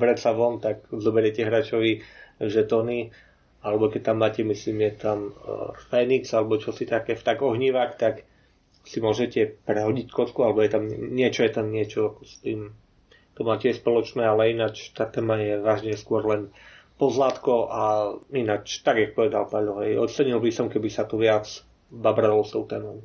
vreca 0.00 0.30
von, 0.32 0.56
tak 0.56 0.88
zoberiete 0.88 1.44
hráčovi 1.44 2.00
žetóny, 2.40 3.12
alebo 3.60 3.92
keď 3.92 4.00
tam 4.00 4.24
máte, 4.24 4.40
myslím, 4.40 4.88
je 4.88 4.92
tam 4.96 5.18
uh, 5.36 5.76
Fénix 5.92 6.32
alebo 6.32 6.56
čo 6.56 6.72
si 6.72 6.88
také, 6.88 7.12
v 7.12 7.22
tak 7.24 7.44
ohnívak, 7.44 8.00
tak 8.00 8.24
si 8.80 9.04
môžete 9.04 9.60
prehodiť 9.68 10.08
kocku, 10.08 10.40
alebo 10.40 10.64
je 10.64 10.72
tam 10.72 10.88
niečo, 10.88 11.44
je 11.44 11.52
tam 11.52 11.68
niečo 11.68 12.16
s 12.24 12.40
tým. 12.40 12.72
To 13.36 13.44
má 13.44 13.60
tiež 13.60 13.84
spoločné, 13.84 14.24
ale 14.24 14.56
ináč 14.56 14.88
tá 14.96 15.04
téma 15.04 15.36
je 15.36 15.60
vážne 15.60 15.92
skôr 16.00 16.24
len 16.24 16.48
pozlátko 16.96 17.68
a 17.68 17.82
ináč, 18.32 18.80
tak 18.80 18.96
jak 18.96 19.12
povedal 19.12 19.44
Paľo, 19.52 19.84
ocenil 20.00 20.40
by 20.40 20.48
som, 20.48 20.72
keby 20.72 20.88
sa 20.88 21.04
tu 21.04 21.20
viac 21.20 21.44
babralo 21.92 22.40
s 22.40 22.56
tou 22.56 22.64
témou 22.64 23.04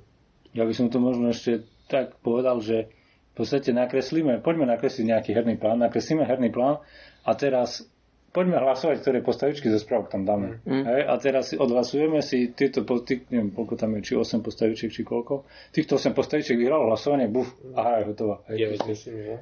ja 0.56 0.64
by 0.64 0.74
som 0.74 0.88
to 0.88 1.04
možno 1.04 1.30
ešte 1.30 1.68
tak 1.92 2.18
povedal, 2.24 2.64
že 2.64 2.88
v 3.36 3.44
podstate 3.44 3.76
nakreslíme, 3.76 4.40
poďme 4.40 4.72
nakresliť 4.72 5.06
nejaký 5.12 5.32
herný 5.36 5.60
plán, 5.60 5.84
nakreslíme 5.84 6.24
herný 6.24 6.56
plán 6.56 6.80
a 7.28 7.32
teraz 7.36 7.84
poďme 8.32 8.60
hlasovať, 8.60 9.04
ktoré 9.04 9.18
postavičky 9.20 9.68
zo 9.72 9.80
správok 9.80 10.12
tam 10.12 10.24
dáme. 10.24 10.60
Mm. 10.64 10.84
Hej, 10.88 11.02
a 11.08 11.14
teraz 11.20 11.44
si 11.52 11.56
odhlasujeme 11.56 12.20
si 12.20 12.52
tieto, 12.52 12.84
tých, 12.84 13.28
neviem, 13.32 13.52
koľko 13.52 13.80
tam 13.80 13.96
je, 14.00 14.12
či 14.12 14.14
8 14.16 14.44
postavičiek, 14.44 14.92
či 14.92 15.04
koľko. 15.04 15.48
Týchto 15.72 15.96
8 16.00 16.12
postavičiek 16.16 16.60
vyhralo 16.60 16.92
hlasovanie, 16.92 17.32
buf, 17.32 17.48
a 17.76 17.80
hra 17.80 17.96
je 18.04 18.06
hotová. 18.12 18.44
Hej, 18.52 18.58
ja 18.60 18.68
myslím, 18.72 18.96
že? 18.96 19.36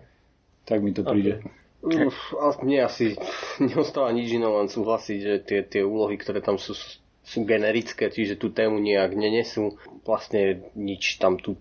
Tak 0.65 0.77
mi 0.82 0.93
to 0.93 1.01
príde. 1.05 1.41
Okay. 1.84 2.08
Uf, 2.08 2.17
a 2.39 2.55
mne 2.63 2.88
asi 2.88 3.17
neostáva 3.74 4.13
nič 4.13 4.29
iné, 4.32 4.46
len 4.46 4.70
súhlasiť, 4.70 5.17
že 5.20 5.34
tie, 5.41 5.60
tie 5.65 5.82
úlohy, 5.82 6.15
ktoré 6.15 6.39
tam 6.39 6.62
sú, 6.62 6.77
sú 6.77 7.02
generické, 7.24 8.12
čiže 8.12 8.36
tú 8.36 8.51
tému 8.51 8.80
nejak 8.84 9.15
nenesú. 9.15 9.80
Vlastne 10.03 10.68
nič 10.75 11.18
tam 11.18 11.39
tú 11.39 11.56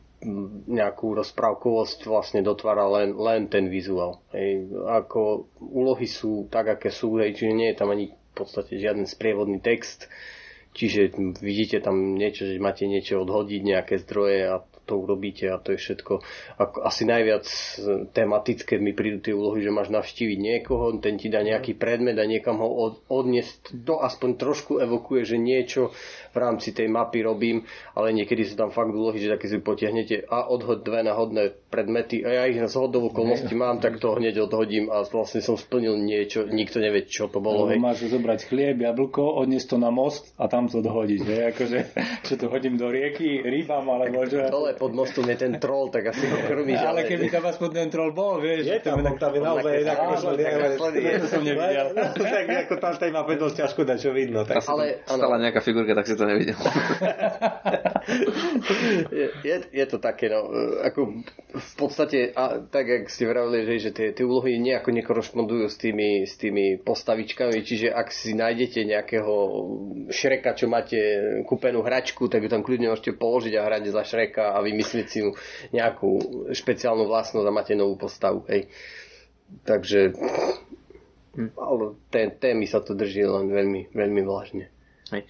nejakú 0.71 1.19
rozprávkovosť 1.19 2.07
vlastne 2.07 2.41
dotvára 2.47 2.87
len, 2.87 3.15
len 3.19 3.51
ten 3.51 3.67
vizuál. 3.67 4.23
Hej. 4.31 4.71
Ako 4.87 5.51
úlohy 5.59 6.07
sú 6.07 6.47
tak, 6.47 6.79
aké 6.79 6.95
sú, 6.95 7.19
hej, 7.19 7.35
čiže 7.35 7.53
nie 7.55 7.69
je 7.75 7.79
tam 7.79 7.91
ani 7.91 8.15
v 8.15 8.35
podstate 8.35 8.79
žiaden 8.79 9.05
sprievodný 9.05 9.59
text, 9.59 10.07
čiže 10.73 11.13
vidíte 11.43 11.85
tam 11.85 12.17
niečo, 12.17 12.49
že 12.49 12.63
máte 12.63 12.89
niečo 12.89 13.21
odhodiť, 13.21 13.61
nejaké 13.61 13.95
zdroje 14.01 14.49
a 14.49 14.63
to 14.87 14.99
urobíte 14.99 15.47
a 15.47 15.63
to 15.63 15.75
je 15.75 15.79
všetko. 15.79 16.23
Ako, 16.59 16.83
asi 16.83 17.07
najviac 17.07 17.47
tematické 18.11 18.77
mi 18.83 18.93
prídu 18.93 19.23
tie 19.23 19.35
úlohy, 19.35 19.63
že 19.63 19.75
máš 19.75 19.95
navštíviť 19.95 20.39
niekoho, 20.39 20.91
ten 20.99 21.17
ti 21.17 21.31
dá 21.31 21.41
nejaký 21.41 21.79
predmet 21.79 22.19
a 22.19 22.27
niekam 22.27 22.59
ho 22.59 22.69
od, 22.69 22.95
odniesť. 23.07 23.87
To 23.87 24.03
aspoň 24.03 24.31
trošku 24.37 24.83
evokuje, 24.83 25.23
že 25.23 25.37
niečo 25.39 25.95
v 26.33 26.37
rámci 26.37 26.75
tej 26.75 26.91
mapy 26.91 27.23
robím, 27.23 27.65
ale 27.95 28.11
niekedy 28.17 28.43
sú 28.49 28.59
tam 28.59 28.75
fakt 28.75 28.91
úlohy, 28.91 29.23
že 29.23 29.33
také 29.33 29.47
si 29.47 29.63
potiahnete 29.63 30.27
a 30.27 30.49
odhod 30.51 30.83
dve 30.83 31.07
náhodné 31.07 31.55
predmety 31.71 32.25
a 32.27 32.43
ja 32.43 32.43
ich 32.51 32.59
z 32.59 32.75
hodov 32.77 33.13
okolností 33.13 33.53
mám, 33.55 33.79
tak 33.79 34.01
to 34.03 34.17
hneď 34.17 34.45
odhodím 34.45 34.89
a 34.89 35.05
vlastne 35.07 35.45
som 35.45 35.57
splnil 35.57 35.97
niečo, 36.01 36.49
nikto 36.49 36.83
nevie, 36.83 37.07
čo 37.07 37.29
to 37.29 37.39
bolo. 37.39 37.69
Hej. 37.69 37.79
Máš 37.79 38.09
zobrať 38.09 38.49
chlieb, 38.49 38.81
jablko, 38.81 39.41
odniesť 39.41 39.73
to 39.73 39.77
na 39.79 39.93
most 39.93 40.33
a 40.37 40.49
tam 40.49 40.67
to 40.67 40.81
dohodiť. 40.81 41.21
Hej. 41.23 41.41
Akože, 41.55 41.79
čo 42.27 42.35
to 42.41 42.47
hodím 42.49 42.77
do 42.81 42.89
rieky, 42.89 43.45
rýbam, 43.45 43.89
alebo 43.93 44.25
čo... 44.27 44.49
Dole 44.49 44.72
pod 44.77 44.93
mostom 44.97 45.25
je 45.29 45.37
ten 45.37 45.53
troll, 45.61 45.93
tak 45.93 46.11
asi 46.13 46.25
ho 46.27 46.39
krmíš. 46.49 46.81
Ale, 46.83 47.05
ale 47.05 47.11
keby 47.11 47.27
tam 47.29 47.45
aspoň 47.47 47.69
ten 47.73 47.89
troll 47.93 48.13
bol, 48.17 48.41
vieš. 48.41 48.69
Je 48.69 48.79
tam, 48.81 49.01
tam, 49.03 49.17
tam 49.19 49.33
je 49.35 49.41
naozaj 49.41 49.73
inak 49.83 49.99
To 51.23 51.27
som 51.29 51.43
nevidel. 51.45 51.87
Tak 52.13 52.45
ako 52.67 52.75
tam 52.81 52.93
tej 52.97 53.11
mape 53.11 53.35
dosť 53.37 53.57
ťažko 53.67 53.81
dať, 53.85 53.99
čo 53.99 54.11
vidno. 54.15 54.41
Tak 54.47 54.63
ale, 54.69 55.03
stala 55.05 55.37
nejaká 55.43 55.61
figurka, 55.61 55.93
tak 55.93 56.07
si 56.07 56.15
to 56.15 56.25
nevidel. 56.25 56.59
je, 59.11 59.27
je, 59.43 59.57
je 59.71 59.85
to 59.87 59.99
také, 59.99 60.31
no, 60.31 60.47
ako 60.83 61.23
v 61.53 61.75
podstate, 61.77 62.33
a, 62.33 62.63
tak 62.63 62.89
jak 62.89 63.05
ste 63.11 63.29
vravili, 63.29 63.67
že, 63.67 63.89
že 63.89 63.91
tie, 63.93 64.09
tie 64.15 64.25
úlohy 64.25 64.57
nejako 64.59 64.91
nekorešpondujú 64.95 65.67
s 65.69 65.77
tými, 65.77 66.25
s 66.25 66.39
tými 66.39 66.81
postavičkami, 66.81 67.59
čiže 67.63 67.93
ak 67.93 68.09
si 68.15 68.33
nájdete 68.33 68.87
nejakého 68.87 69.35
šreka, 70.09 70.57
čo 70.57 70.71
máte 70.71 70.99
kúpenú 71.45 71.83
hračku, 71.85 72.31
tak 72.31 72.47
ju 72.47 72.49
tam 72.49 72.65
kľudne 72.65 72.91
môžete 72.95 73.19
položiť 73.19 73.55
a 73.59 73.67
hrať 73.67 73.83
za 73.91 74.03
šreka 74.07 74.55
a 74.55 74.62
vymyslieť 74.63 75.07
si 75.07 75.21
nejakú 75.71 76.11
špeciálnu 76.55 77.05
vlastnosť 77.05 77.47
a 77.47 77.53
máte 77.55 77.75
novú 77.75 77.99
postavu. 77.99 78.47
Hej. 78.49 78.71
Takže 79.67 80.17
ale 81.57 81.85
témy 82.13 82.65
sa 82.65 82.81
to 82.81 82.93
drží 82.93 83.25
len 83.25 83.49
veľmi, 83.49 83.93
veľmi 83.93 84.23
vážne. 84.25 84.73
Hej 85.13 85.27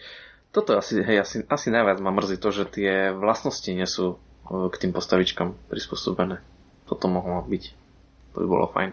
toto 0.53 0.77
asi, 0.77 1.01
hej, 1.01 1.25
asi, 1.25 1.37
asi 1.49 1.73
najviac 1.73 1.99
ma 2.05 2.13
mrzí 2.13 2.37
to, 2.37 2.53
že 2.53 2.69
tie 2.69 2.93
vlastnosti 3.11 3.67
nie 3.73 3.89
sú 3.89 4.15
e, 4.15 4.17
k 4.69 4.77
tým 4.77 4.93
postavičkám 4.93 5.57
prispôsobené. 5.73 6.45
Toto 6.85 7.09
mohlo 7.09 7.41
byť. 7.41 7.65
To 8.37 8.45
by 8.45 8.47
bolo 8.47 8.69
fajn 8.69 8.93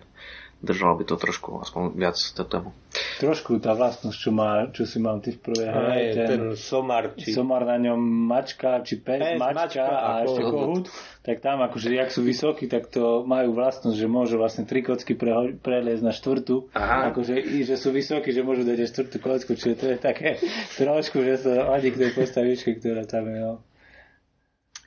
držalo 0.59 0.99
by 0.99 1.03
to 1.07 1.15
trošku 1.15 1.63
aspoň 1.63 1.95
viac 1.95 2.19
tému. 2.35 2.75
Trošku 3.23 3.63
tá 3.63 3.71
vlastnosť, 3.71 4.17
čo, 4.17 4.31
má, 4.35 4.67
čo 4.75 4.83
si 4.83 4.99
mal 4.99 5.23
ty 5.23 5.31
v 5.31 5.39
prvej 5.39 5.67
hre, 5.71 5.99
ten, 6.11 6.27
ten 6.27 6.41
somar, 6.59 7.15
či... 7.15 7.31
somar 7.31 7.63
na 7.63 7.79
ňom 7.79 7.99
mačka, 7.99 8.83
či 8.83 8.99
pes, 8.99 9.23
pes 9.23 9.39
mačka, 9.39 9.55
mačka 9.55 9.85
a, 9.87 9.99
a 10.03 10.11
ešte 10.27 10.41
kohút, 10.43 10.85
tak 11.23 11.39
tam 11.39 11.63
akože, 11.63 11.95
jak 11.95 12.11
sú 12.11 12.21
vysokí, 12.27 12.67
tak 12.67 12.91
to 12.91 13.23
majú 13.23 13.55
vlastnosť, 13.55 13.95
že 13.95 14.07
môžu 14.11 14.35
vlastne 14.35 14.67
tri 14.67 14.83
kocky 14.83 15.15
pre, 15.15 15.55
preliezť 15.63 16.03
na 16.03 16.11
štvrtú, 16.11 16.75
Aha. 16.75 17.15
akože 17.15 17.39
i, 17.39 17.63
že 17.63 17.79
sú 17.79 17.95
vysokí, 17.95 18.35
že 18.35 18.43
môžu 18.43 18.67
dať 18.67 18.77
aj 18.83 18.89
štvrtú 18.91 19.17
kocku, 19.23 19.51
čiže 19.55 19.75
to 19.79 19.85
je 19.95 19.97
také 19.99 20.29
trošku, 20.81 21.23
že 21.23 21.39
sa 21.39 21.71
ladí 21.71 21.95
k 21.95 22.03
tej 22.03 22.11
postavičke, 22.19 22.83
ktorá 22.83 23.07
tam 23.07 23.31
je. 23.31 23.39
No. 23.39 23.55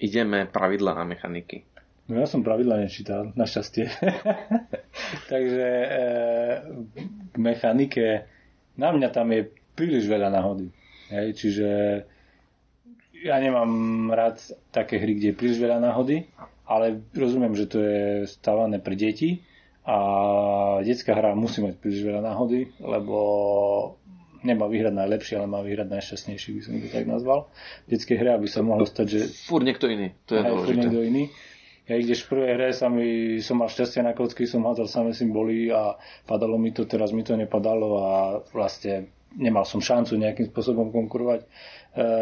Ideme 0.03 0.51
pravidla 0.51 0.99
a 0.99 1.07
mechaniky. 1.07 1.72
No 2.11 2.19
ja 2.19 2.27
som 2.27 2.43
pravidla 2.43 2.83
nečítal, 2.83 3.31
našťastie. 3.39 3.87
Takže 5.33 5.69
e, 5.71 5.99
k 7.31 7.35
mechanike, 7.39 8.27
na 8.75 8.91
mňa 8.91 9.09
tam 9.15 9.31
je 9.31 9.47
príliš 9.79 10.11
veľa 10.11 10.29
náhody. 10.35 10.69
Hej, 11.13 11.29
čiže 11.39 11.69
ja 13.23 13.39
nemám 13.39 13.71
rád 14.11 14.43
také 14.75 14.99
hry, 14.99 15.15
kde 15.15 15.31
je 15.33 15.39
príliš 15.39 15.59
veľa 15.63 15.79
náhody, 15.79 16.27
ale 16.67 17.07
rozumiem, 17.15 17.55
že 17.55 17.71
to 17.71 17.79
je 17.79 18.03
stávané 18.27 18.83
pre 18.83 18.99
deti 18.99 19.47
a 19.87 19.97
detská 20.83 21.15
hra 21.15 21.35
musí 21.39 21.63
mať 21.63 21.79
príliš 21.79 22.03
veľa 22.03 22.23
náhody, 22.23 22.71
lebo 22.83 23.19
nemá 24.43 24.67
vyhrať 24.67 24.95
najlepší, 24.95 25.33
ale 25.39 25.47
má 25.47 25.63
vyhrať 25.63 25.89
najšťastnejší, 25.91 26.49
by 26.51 26.61
som 26.63 26.73
to 26.83 26.89
tak 26.91 27.07
nazval. 27.07 27.51
V 27.87 27.89
detskej 27.95 28.19
hre 28.19 28.35
by 28.39 28.49
sa 28.51 28.61
mohlo 28.67 28.87
stať, 28.87 29.07
že... 29.07 29.21
Fúr 29.47 29.63
niekto 29.63 29.87
iný, 29.87 30.15
to 30.27 30.35
je 30.35 30.43
dôležité. 30.43 30.75
niekto 30.83 31.01
iný. 31.03 31.25
Ja 31.91 31.99
kdež 31.99 32.23
v 32.25 32.31
prvej 32.31 32.51
hre 32.55 32.69
sa 32.71 32.87
mi, 32.87 33.43
som 33.43 33.59
mal 33.59 33.67
šťastie 33.67 34.07
na 34.07 34.15
kocky, 34.15 34.47
som 34.47 34.63
hádzal 34.63 34.87
samé 34.87 35.11
symboly 35.19 35.67
a 35.75 35.99
padalo 36.31 36.55
mi 36.55 36.71
to, 36.71 36.87
teraz 36.87 37.11
mi 37.11 37.27
to 37.27 37.35
nepadalo 37.35 37.89
a 37.99 38.13
vlastne 38.55 39.11
nemal 39.35 39.67
som 39.67 39.83
šancu 39.83 40.15
nejakým 40.15 40.47
spôsobom 40.55 40.95
konkurovať 40.95 41.43
e, 41.43 41.47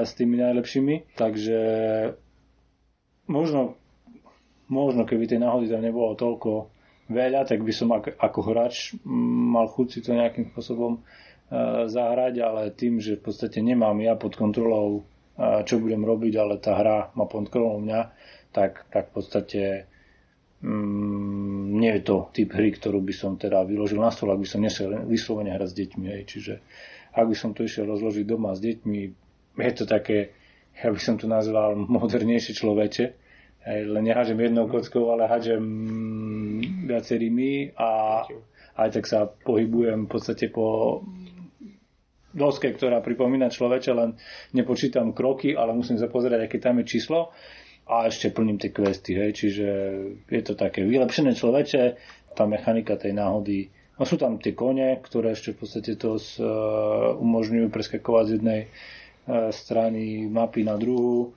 s 0.09 0.17
tými 0.17 0.40
najlepšími. 0.40 1.12
Takže 1.12 1.59
možno, 3.29 3.76
možno 4.73 5.05
keby 5.05 5.29
tej 5.29 5.45
náhody 5.45 5.69
tam 5.69 5.85
nebolo 5.85 6.17
toľko 6.17 6.73
veľa, 7.12 7.45
tak 7.45 7.61
by 7.61 7.73
som 7.75 7.93
ako, 7.93 8.17
ako 8.17 8.40
hráč 8.47 8.97
mal 9.05 9.69
chuť 9.69 9.87
si 9.93 9.99
to 10.00 10.17
nejakým 10.17 10.57
spôsobom 10.57 10.99
e, 10.99 11.00
zahrať, 11.85 12.35
ale 12.40 12.73
tým, 12.73 12.97
že 12.97 13.19
v 13.19 13.29
podstate 13.29 13.61
nemám 13.61 13.99
ja 14.00 14.17
pod 14.17 14.40
kontrolou, 14.40 15.05
čo 15.40 15.80
budem 15.80 16.04
robiť, 16.04 16.35
ale 16.37 16.61
tá 16.61 16.76
hra 16.76 17.16
má 17.16 17.25
pod 17.25 17.49
kontrolou 17.49 17.80
mňa, 17.80 18.00
tak, 18.52 18.85
tak 18.92 19.09
v 19.09 19.12
podstate 19.14 19.62
mm, 20.61 21.80
nie 21.80 21.92
je 21.97 22.02
to 22.04 22.16
typ 22.35 22.52
hry, 22.52 22.75
ktorú 22.75 23.00
by 23.00 23.14
som 23.14 23.40
teda 23.40 23.64
vyložil 23.64 24.02
na 24.02 24.12
stôl, 24.12 24.35
ak 24.35 24.42
by 24.42 24.49
som 24.49 24.61
nesiel 24.61 24.92
vyslovene 25.09 25.54
hrať 25.54 25.68
s 25.70 25.78
deťmi. 25.80 26.06
Hej. 26.12 26.23
Čiže 26.28 26.54
ak 27.16 27.25
by 27.25 27.37
som 27.37 27.50
to 27.56 27.64
išiel 27.64 27.88
rozložiť 27.88 28.25
doma 28.28 28.52
s 28.52 28.61
deťmi, 28.61 29.00
je 29.61 29.73
to 29.73 29.85
také, 29.88 30.37
ja 30.76 30.92
by 30.92 31.00
som 31.00 31.16
to 31.16 31.25
nazval 31.25 31.75
modernejšie 31.75 32.52
človeče, 32.52 33.04
Hej, 33.61 33.92
len 33.92 34.09
nehážem 34.09 34.40
jednou 34.40 34.73
kockou, 34.73 35.12
ale 35.12 35.28
hádžem 35.28 35.61
viacerými 36.88 37.76
a 37.76 38.25
aj 38.80 38.88
tak 38.97 39.04
sa 39.04 39.28
pohybujem 39.28 40.09
v 40.09 40.11
podstate 40.11 40.49
po 40.49 41.00
doske, 42.31 42.71
ktorá 42.71 43.03
pripomína 43.03 43.51
človeče, 43.51 43.91
len 43.95 44.17
nepočítam 44.55 45.15
kroky, 45.15 45.55
ale 45.55 45.75
musím 45.75 45.99
sa 45.99 46.07
pozerať, 46.07 46.47
aké 46.47 46.59
tam 46.63 46.79
je 46.83 46.87
číslo 46.87 47.35
a 47.91 48.07
ešte 48.07 48.31
plním 48.31 48.59
tie 48.59 48.71
questy, 48.71 49.19
hej, 49.19 49.35
čiže 49.35 49.69
je 50.31 50.43
to 50.47 50.55
také 50.55 50.87
vylepšené 50.87 51.35
človeče, 51.35 51.83
tá 52.39 52.47
mechanika 52.47 52.95
tej 52.95 53.19
náhody. 53.19 53.67
No 53.99 54.07
sú 54.07 54.15
tam 54.15 54.39
tie 54.39 54.55
kone, 54.55 55.03
ktoré 55.03 55.35
ešte 55.35 55.59
v 55.59 55.67
podstate 55.67 55.93
to 55.99 56.17
z, 56.17 56.39
uh, 56.39 57.19
umožňujú 57.19 57.67
preskakovať 57.69 58.25
z 58.31 58.35
jednej 58.39 58.61
uh, 58.65 59.51
strany 59.51 60.31
mapy 60.31 60.63
na 60.63 60.79
druhú 60.79 61.35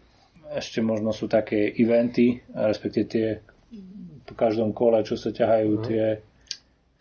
ešte 0.54 0.86
možno 0.86 1.10
sú 1.10 1.26
také 1.26 1.74
eventy, 1.74 2.38
respektíve 2.54 3.06
tie 3.10 3.28
po 4.24 4.34
každom 4.38 4.72
kole, 4.72 5.02
čo 5.04 5.18
sa 5.18 5.34
ťahajú 5.34 5.72
mm. 5.74 5.84
tie, 5.90 6.06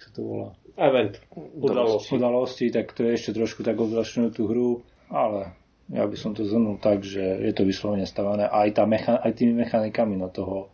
čo 0.01 0.09
to 0.17 0.21
volá? 0.25 0.49
Event, 0.76 1.21
udalosti. 1.37 2.17
udalosti, 2.17 2.67
tak 2.73 2.97
to 2.97 3.05
je 3.05 3.21
ešte 3.21 3.37
trošku 3.37 3.61
tak 3.61 3.76
odvlačňujú 3.76 4.29
tú 4.33 4.49
hru, 4.49 4.71
ale 5.12 5.52
ja 5.93 6.09
by 6.09 6.17
som 6.17 6.33
to 6.33 6.49
zhrnul 6.49 6.81
tak, 6.81 7.05
že 7.05 7.21
je 7.21 7.52
to 7.52 7.69
vyslovene 7.69 8.09
stavané 8.09 8.49
aj, 8.49 8.81
tá 8.81 8.88
mecha- 8.88 9.21
aj 9.21 9.33
tými 9.37 9.52
mechanikami 9.52 10.17
no 10.17 10.33
toho 10.33 10.73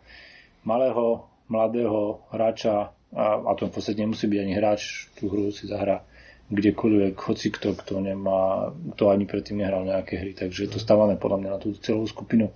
malého, 0.63 1.27
mladého 1.51 2.23
hráča 2.31 2.95
a, 3.11 3.25
a 3.43 3.51
to 3.59 3.67
v 3.67 3.73
podstate 3.75 3.99
nemusí 3.99 4.29
byť 4.29 4.39
ani 4.39 4.53
hráč, 4.55 5.11
tú 5.19 5.27
hru 5.27 5.51
si 5.51 5.67
zahrá 5.67 6.05
kdekoľvek, 6.49 7.13
hoci 7.13 7.47
kto, 7.53 7.77
kto 7.77 8.01
nemá, 8.01 8.73
to 8.97 9.13
ani 9.13 9.29
predtým 9.29 9.61
nehral 9.61 9.85
nejaké 9.85 10.17
hry, 10.17 10.33
takže 10.33 10.65
je 10.65 10.71
to 10.73 10.79
stavané 10.81 11.19
podľa 11.19 11.37
mňa 11.45 11.49
na 11.53 11.59
tú 11.61 11.77
celú 11.77 12.09
skupinu. 12.09 12.49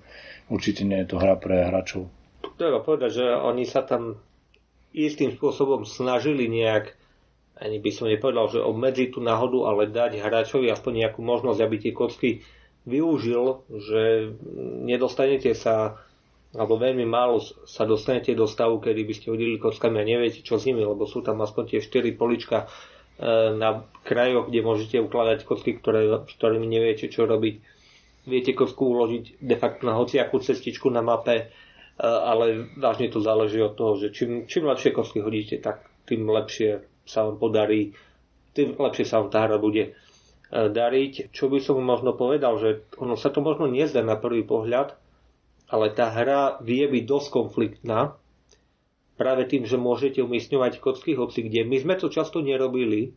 Určite 0.49 0.81
nie 0.81 0.97
je 1.05 1.13
to 1.13 1.21
hra 1.21 1.37
pre 1.37 1.69
hráčov. 1.69 2.09
Treba 2.57 2.81
povedať, 2.81 3.21
že 3.21 3.25
oni 3.29 3.65
sa 3.69 3.85
tam 3.85 4.17
istým 4.93 5.33
spôsobom 5.37 5.85
snažili 5.85 6.49
nejak, 6.49 6.93
ani 7.59 7.77
by 7.77 7.91
som 7.93 8.09
nepovedal, 8.09 8.49
že 8.49 8.59
obmedziť 8.61 9.13
tú 9.13 9.19
náhodu, 9.21 9.69
ale 9.69 9.93
dať 9.93 10.19
hráčovi 10.19 10.69
aspoň 10.73 11.05
nejakú 11.05 11.21
možnosť, 11.21 11.59
aby 11.61 11.75
tie 11.79 11.93
kocky 11.93 12.29
využil, 12.83 13.63
že 13.69 14.33
nedostanete 14.83 15.53
sa 15.55 16.01
alebo 16.53 16.77
veľmi 16.77 17.09
málo 17.09 17.41
sa 17.65 17.81
dostanete 17.81 18.37
do 18.37 18.45
stavu, 18.45 18.77
kedy 18.77 19.01
by 19.09 19.13
ste 19.17 19.33
hodili 19.33 19.57
kockami 19.57 19.97
a 19.97 20.05
neviete, 20.05 20.45
čo 20.45 20.61
s 20.61 20.69
nimi, 20.69 20.85
lebo 20.85 21.09
sú 21.09 21.25
tam 21.25 21.41
aspoň 21.41 21.65
tie 21.65 21.79
4 21.81 22.13
polička 22.13 22.69
E, 23.13 23.53
na 23.53 23.85
krajoch, 24.01 24.49
kde 24.49 24.65
môžete 24.65 24.97
ukladať 24.97 25.45
kocky, 25.45 25.77
ktoré, 25.77 26.25
s 26.25 26.33
ktorými 26.33 26.65
neviete 26.65 27.05
čo 27.13 27.29
robiť. 27.29 27.55
Viete 28.25 28.51
kocku 28.57 28.89
uložiť 28.89 29.37
de 29.37 29.55
facto 29.59 29.85
na 29.85 29.93
hociakú 29.99 30.41
cestičku 30.41 30.89
na 30.89 31.05
mape, 31.05 31.37
e, 31.37 31.45
ale 32.01 32.73
vážne 32.73 33.13
to 33.13 33.21
záleží 33.21 33.61
od 33.61 33.77
toho, 33.77 34.01
že 34.01 34.09
čím, 34.09 34.49
čím 34.49 34.65
lepšie 34.65 34.97
kocky 34.97 35.21
hodíte, 35.21 35.61
tak 35.61 35.85
tým 36.09 36.25
lepšie 36.25 36.81
sa 37.03 37.27
vám 37.27 37.37
podarí, 37.39 37.95
tým 38.53 38.77
lepšie 38.77 39.05
sa 39.07 39.19
vám 39.19 39.29
tá 39.33 39.43
hra 39.45 39.57
bude 39.59 39.91
e, 39.91 39.91
dariť. 40.51 41.33
Čo 41.33 41.51
by 41.51 41.59
som 41.59 41.81
možno 41.81 42.15
povedal, 42.15 42.55
že 42.61 42.87
ono 42.95 43.19
sa 43.19 43.33
to 43.33 43.43
možno 43.43 43.67
nezdá 43.67 44.05
na 44.05 44.15
prvý 44.15 44.45
pohľad, 44.45 44.95
ale 45.67 45.89
tá 45.91 46.13
hra 46.13 46.61
vie 46.61 46.85
byť 46.85 47.03
dosť 47.03 47.27
konfliktná, 47.33 48.13
práve 49.13 49.45
tým, 49.45 49.65
že 49.65 49.77
môžete 49.77 50.19
umiestňovať 50.25 50.81
kocky 50.81 51.13
hoci 51.13 51.45
kde. 51.45 51.65
My 51.65 51.77
sme 51.81 51.93
to 51.97 52.09
často 52.09 52.41
nerobili, 52.41 53.13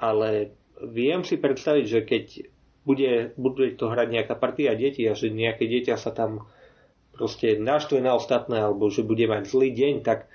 ale 0.00 0.56
viem 0.80 1.24
si 1.24 1.36
predstaviť, 1.36 1.84
že 1.84 2.00
keď 2.04 2.24
bude, 2.88 3.12
bude 3.36 3.76
to 3.76 3.92
hrať 3.92 4.08
nejaká 4.08 4.34
partia 4.38 4.72
detí 4.72 5.04
a 5.04 5.12
že 5.12 5.28
nejaké 5.28 5.68
dieťa 5.68 6.00
sa 6.00 6.14
tam 6.14 6.48
proste 7.12 7.58
naštve 7.58 8.00
na 8.00 8.16
ostatné 8.16 8.62
alebo 8.62 8.88
že 8.88 9.04
bude 9.04 9.26
mať 9.28 9.50
zlý 9.50 9.74
deň, 9.74 9.94
tak 10.06 10.30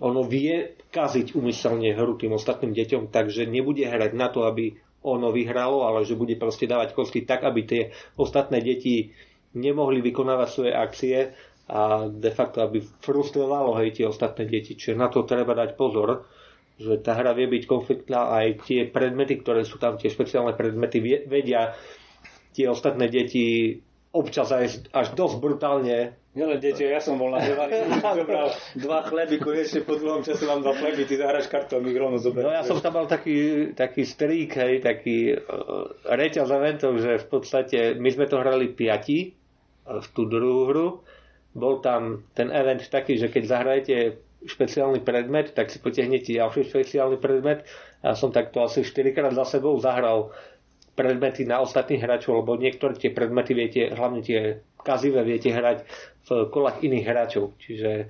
ono 0.00 0.22
vie 0.26 0.74
kaziť 0.90 1.34
umyselne 1.34 1.94
hru 1.94 2.18
tým 2.18 2.34
ostatným 2.34 2.74
deťom, 2.74 3.10
takže 3.10 3.46
nebude 3.46 3.84
hrať 3.86 4.12
na 4.14 4.30
to, 4.30 4.46
aby 4.46 4.74
ono 5.04 5.28
vyhralo, 5.30 5.84
ale 5.84 6.08
že 6.08 6.16
bude 6.16 6.34
proste 6.40 6.64
dávať 6.64 6.96
kocky 6.96 7.28
tak, 7.28 7.44
aby 7.44 7.60
tie 7.68 7.82
ostatné 8.16 8.64
deti 8.64 9.12
nemohli 9.54 10.00
vykonávať 10.00 10.48
svoje 10.48 10.72
akcie 10.72 11.16
a 11.68 12.08
de 12.08 12.30
facto, 12.32 12.64
aby 12.64 12.80
frustrovalo 12.80 13.76
hej, 13.80 14.00
tie 14.00 14.06
ostatné 14.08 14.48
deti. 14.48 14.76
Čiže 14.76 14.96
na 14.96 15.08
to 15.12 15.24
treba 15.28 15.52
dať 15.52 15.76
pozor, 15.76 16.24
že 16.80 16.98
tá 17.00 17.14
hra 17.14 17.36
vie 17.36 17.46
byť 17.46 17.64
konfliktná 17.68 18.34
aj 18.34 18.66
tie 18.66 18.88
predmety, 18.88 19.40
ktoré 19.40 19.62
sú 19.62 19.78
tam, 19.78 19.94
tie 19.94 20.10
špeciálne 20.10 20.56
predmety, 20.58 20.98
vedia 21.28 21.72
tie 22.52 22.66
ostatné 22.66 23.06
deti 23.06 23.78
občas 24.14 24.54
aj 24.54 24.86
až 24.94 25.06
dosť 25.18 25.36
brutálne. 25.42 26.14
Nielen 26.34 26.58
deti, 26.58 26.86
ja 26.86 27.02
som 27.02 27.18
bol 27.18 27.30
na 27.30 27.42
zobral 28.18 28.54
dva 28.78 29.06
chleby, 29.06 29.38
konečne 29.38 29.82
po 29.82 29.98
dlhom 29.98 30.22
čase 30.22 30.46
mám 30.46 30.62
dva 30.62 30.74
chleby, 30.74 31.06
ty 31.06 31.18
zahraš 31.18 31.50
kartou, 31.50 31.78
my 31.78 31.90
rovno 31.94 32.18
No 32.18 32.50
ja 32.50 32.66
som 32.66 32.78
tam 32.82 32.98
mal 32.98 33.06
taký, 33.06 33.70
taký 33.74 34.02
strík, 34.02 34.54
hej, 34.58 34.82
taký 34.82 35.34
uh, 35.34 35.94
reťaz 36.06 36.50
eventov, 36.50 36.98
že 36.98 37.22
v 37.22 37.26
podstate 37.26 37.78
my 37.98 38.08
sme 38.10 38.26
to 38.26 38.42
hrali 38.42 38.70
piati 38.70 39.30
uh, 39.30 40.02
v 40.02 40.06
tú 40.10 40.26
druhú 40.26 40.62
hru. 40.70 40.88
Bol 41.54 41.78
tam 41.78 42.26
ten 42.34 42.50
event 42.50 42.82
taký, 42.90 43.14
že 43.14 43.30
keď 43.30 43.42
zahrajete 43.46 43.94
špeciálny 44.44 45.00
predmet, 45.06 45.56
tak 45.56 45.70
si 45.72 45.78
potiahnete 45.78 46.34
ďalší 46.34 46.66
špeciálny 46.68 47.16
predmet. 47.16 47.62
Ja 48.04 48.12
som 48.12 48.34
takto 48.34 48.60
asi 48.60 48.84
4 48.84 49.16
krát 49.16 49.32
za 49.32 49.46
sebou 49.48 49.78
zahral 49.80 50.34
predmety 50.94 51.42
na 51.44 51.60
ostatných 51.60 52.02
hráčov, 52.02 52.42
lebo 52.42 52.58
niektoré 52.58 52.94
tie 52.94 53.10
predmety 53.10 53.52
viete, 53.52 53.82
hlavne 53.90 54.22
tie 54.22 54.62
kazivé 54.80 55.26
viete 55.26 55.50
hrať 55.50 55.82
v 56.24 56.28
kolách 56.48 56.80
iných 56.80 57.06
hráčov. 57.06 57.52
Čiže 57.58 58.08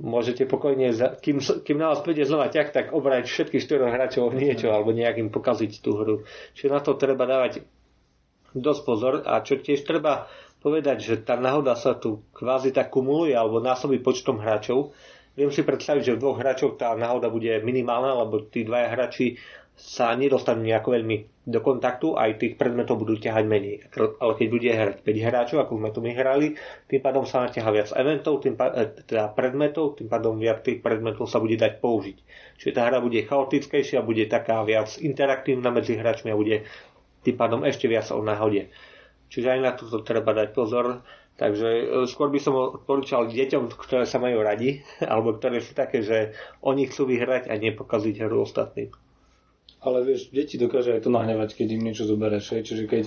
môžete 0.00 0.48
pokojne, 0.48 0.90
kým, 1.20 1.38
kým 1.42 1.76
na 1.76 1.92
vás 1.92 2.00
príde 2.00 2.24
znova 2.24 2.48
ťah, 2.48 2.68
tak 2.72 2.86
obrať 2.96 3.28
všetkých 3.28 3.62
štyroch 3.62 3.92
hráčov 3.92 4.32
niečo 4.32 4.72
alebo 4.72 4.96
nejakým 4.96 5.28
pokaziť 5.28 5.72
tú 5.84 5.90
hru. 6.00 6.16
Čiže 6.56 6.72
na 6.72 6.80
to 6.80 6.96
treba 6.96 7.28
dávať 7.28 7.60
dosť 8.56 8.80
pozor 8.82 9.14
a 9.28 9.44
čo 9.44 9.60
tiež 9.60 9.84
treba 9.84 10.26
povedať, 10.60 10.98
že 11.00 11.14
tá 11.20 11.36
náhoda 11.36 11.76
sa 11.76 11.96
tu 11.96 12.24
kvázi 12.32 12.72
tak 12.72 12.92
kumuluje 12.92 13.36
alebo 13.36 13.60
násobí 13.60 14.00
počtom 14.00 14.40
hráčov. 14.40 14.92
Viem 15.38 15.54
si 15.54 15.62
predstaviť, 15.62 16.02
že 16.04 16.14
v 16.16 16.20
dvoch 16.20 16.40
hráčoch 16.40 16.74
tá 16.76 16.92
náhoda 16.98 17.30
bude 17.30 17.62
minimálna, 17.62 18.18
lebo 18.26 18.44
tí 18.44 18.66
dvaja 18.66 18.92
hráči 18.92 19.38
sa 19.76 20.12
nedostanú 20.12 20.60
nejako 20.60 20.92
veľmi 20.92 21.16
do 21.50 21.60
kontaktu, 21.64 22.14
aj 22.14 22.36
tých 22.36 22.54
predmetov 22.60 23.00
budú 23.00 23.16
ťahať 23.16 23.44
menej. 23.48 23.76
Ale 23.96 24.32
keď 24.36 24.46
bude 24.52 24.68
hrať 24.70 24.96
5 25.02 25.26
hráčov, 25.26 25.58
ako 25.64 25.72
sme 25.80 25.90
tu 25.90 26.00
my 26.04 26.12
hrali, 26.12 26.46
tým 26.86 27.00
pádom 27.00 27.24
sa 27.24 27.48
naťaha 27.48 27.70
viac 27.72 27.88
eventov, 27.96 28.44
tým 28.44 28.54
pádom, 28.54 28.76
e, 28.76 29.02
teda 29.08 29.32
predmetov, 29.32 29.96
tým 29.96 30.06
pádom 30.12 30.36
viac 30.36 30.62
tých 30.62 30.84
predmetov 30.84 31.26
sa 31.26 31.40
bude 31.40 31.56
dať 31.56 31.80
použiť. 31.80 32.16
Čiže 32.60 32.72
tá 32.76 32.86
hra 32.86 33.00
bude 33.00 33.24
chaotickejšia, 33.24 34.04
bude 34.04 34.28
taká 34.28 34.62
viac 34.62 34.94
interaktívna 35.00 35.72
medzi 35.72 35.96
hráčmi 35.96 36.30
a 36.30 36.38
bude 36.38 36.68
tým 37.24 37.36
pádom 37.40 37.64
ešte 37.64 37.88
viac 37.88 38.06
o 38.12 38.20
náhode. 38.20 38.68
Čiže 39.32 39.58
aj 39.58 39.60
na 39.64 39.72
to 39.74 39.88
treba 40.04 40.36
dať 40.36 40.52
pozor. 40.52 41.02
Takže 41.40 41.68
e, 41.72 41.84
skôr 42.04 42.28
by 42.28 42.36
som 42.36 42.52
odporúčal 42.52 43.32
deťom, 43.32 43.72
ktoré 43.74 44.04
sa 44.04 44.20
majú 44.20 44.44
radi, 44.44 44.84
alebo 45.10 45.34
ktoré 45.40 45.64
sú 45.64 45.72
také, 45.72 46.04
že 46.04 46.36
oni 46.60 46.84
chcú 46.84 47.08
vyhrať 47.08 47.48
a 47.48 47.56
nepokaziť 47.56 48.28
hru 48.28 48.44
ostatným. 48.44 48.92
Ale 49.80 50.04
vieš, 50.04 50.28
deti 50.28 50.60
dokáže 50.60 50.92
aj 50.92 51.08
to 51.08 51.10
nahnevať, 51.10 51.56
keď 51.56 51.68
im 51.76 51.82
niečo 51.88 52.04
zobereš. 52.04 52.60
Čiže 52.64 52.84
keď 52.84 53.04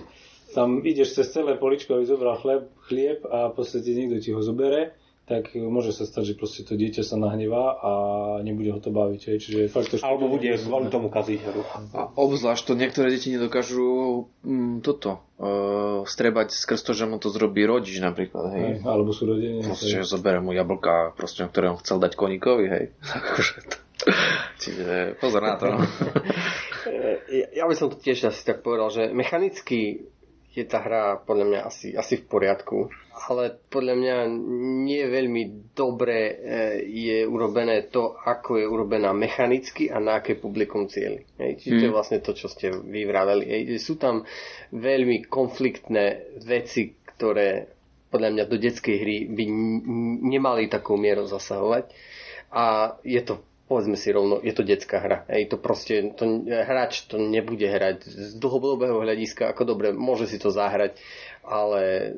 tam 0.53 0.85
ideš 0.85 1.17
cez 1.17 1.33
celé 1.33 1.57
poličko, 1.57 1.97
aby 1.97 2.05
zobral 2.05 2.37
chlieb, 2.41 2.69
chlieb 2.89 3.19
a 3.25 3.49
v 3.49 3.53
podstate 3.57 3.89
niekto 3.93 4.21
ti 4.21 4.29
ho 4.33 4.41
zobere, 4.41 4.93
tak 5.23 5.55
môže 5.55 5.95
sa 5.95 6.03
stať, 6.03 6.35
že 6.35 6.37
proste 6.37 6.61
to 6.67 6.75
dieťa 6.75 6.99
sa 6.99 7.15
nahnevá 7.15 7.79
a 7.79 7.91
nebude 8.43 8.75
ho 8.75 8.79
to 8.83 8.91
baviť. 8.91 9.21
Hej. 9.31 9.37
Čiže 9.39 9.59
fakt 9.71 9.95
to 9.95 10.03
Alebo 10.03 10.27
bude 10.27 10.51
kvôli 10.51 10.91
tomu 10.91 11.07
kaziť 11.07 11.39
hru. 11.47 11.63
A 11.95 12.11
obzvlášť 12.11 12.63
to 12.67 12.73
niektoré 12.75 13.07
deti 13.07 13.31
nedokážu 13.31 14.27
mm, 14.43 14.83
toto 14.83 15.23
uh, 15.39 16.03
strebať 16.03 16.51
skrz 16.51 16.83
to, 16.83 16.91
že 16.91 17.07
mu 17.07 17.23
to 17.23 17.31
zrobí 17.31 17.63
rodič 17.63 18.03
napríklad. 18.03 18.51
Hej. 18.51 18.63
hej 18.67 18.75
alebo 18.83 19.15
sú 19.15 19.23
rodiny. 19.31 19.63
Proste, 19.63 19.87
že 19.87 20.03
zoberie 20.03 20.43
mu 20.43 20.51
jablka, 20.51 21.15
proste, 21.15 21.47
ktoré 21.47 21.71
on 21.71 21.79
chcel 21.79 22.03
dať 22.03 22.19
koníkovi. 22.19 22.65
Hej. 22.67 22.85
Akože 23.23 23.79
Čiže 24.59 25.15
pozor 25.19 25.43
na 25.43 25.55
to. 25.55 25.67
ja 27.33 27.65
by 27.65 27.73
som 27.73 27.89
to 27.89 27.97
tiež 27.97 28.29
asi 28.29 28.41
tak 28.45 28.61
povedal, 28.61 28.93
že 28.93 29.09
mechanicky 29.09 30.05
je 30.53 30.63
tá 30.69 30.85
hra 30.85 31.17
podľa 31.25 31.45
mňa 31.49 31.59
asi, 31.65 31.87
asi 31.97 32.21
v 32.21 32.29
poriadku, 32.29 32.85
ale 33.25 33.57
podľa 33.73 33.95
mňa 33.97 34.15
nie 34.85 35.01
veľmi 35.01 35.73
dobre 35.73 36.17
e, 36.29 36.33
je 36.85 37.17
urobené 37.25 37.89
to, 37.89 38.13
ako 38.13 38.61
je 38.61 38.65
urobená 38.69 39.17
mechanicky 39.17 39.89
a 39.89 39.97
na 39.97 40.21
aké 40.21 40.37
publikum 40.37 40.85
cieli. 40.85 41.25
Hej, 41.41 41.57
čiže 41.57 41.73
hmm. 41.73 41.81
to 41.81 41.85
je 41.85 41.89
mm. 41.89 41.97
vlastne 41.97 42.19
to, 42.21 42.31
čo 42.37 42.47
ste 42.53 42.69
vyvraveli. 42.69 43.45
Hej, 43.49 43.61
sú 43.81 43.97
tam 43.97 44.21
veľmi 44.69 45.25
konfliktné 45.25 46.37
veci, 46.45 46.93
ktoré 47.01 47.73
podľa 48.13 48.29
mňa 48.29 48.43
do 48.45 48.57
detskej 48.61 48.95
hry 49.01 49.17
by 49.25 49.45
nemali 50.29 50.69
takou 50.69 51.01
mierou 51.01 51.25
zasahovať. 51.25 51.89
A 52.53 52.93
je 53.01 53.17
to 53.25 53.41
povedzme 53.73 53.97
si 53.97 54.13
rovno, 54.13 54.37
je 54.37 54.53
to 54.53 54.61
detská 54.61 55.01
hra. 55.01 55.17
Ej, 55.25 55.49
to 55.49 55.57
proste, 55.57 56.13
to, 56.13 56.45
hráč 56.45 57.09
to 57.09 57.17
nebude 57.17 57.65
hrať 57.65 58.05
z 58.05 58.37
dlhodobého 58.37 59.01
hľadiska, 59.01 59.49
ako 59.49 59.65
dobre, 59.65 59.89
môže 59.89 60.29
si 60.29 60.37
to 60.37 60.53
zahrať, 60.53 60.93
ale 61.41 62.13